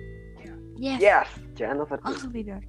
yes, 0.76 1.00
yes, 1.00 1.28
jangan 1.54 1.82
overthinking. 1.82 2.12
langsung 2.12 2.34
tidur 2.34 2.62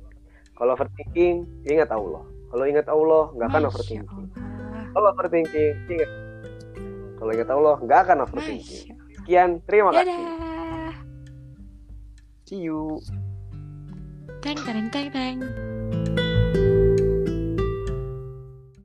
Kalau 0.52 0.72
overthinking, 0.72 1.44
ingat 1.68 1.92
Allah. 1.92 2.24
Kalau 2.48 2.64
ingat 2.64 2.88
Allah, 2.88 3.28
nggak 3.36 3.46
akan 3.46 3.62
overthinking. 3.68 4.24
Kalau 4.88 5.08
overthinking, 5.12 5.74
ingat. 5.84 6.10
Kalau 7.12 7.30
ingat 7.30 7.48
Allah, 7.52 7.74
nggak 7.76 8.00
akan 8.08 8.16
overthinking. 8.24 8.96
Sekian, 9.20 9.60
terima 9.68 9.92
kasih. 9.92 10.16
See 12.46 12.62
you. 12.62 13.02
teng 14.38 14.54
teng 14.62 14.86
teng 14.94 15.10
teng 15.10 15.42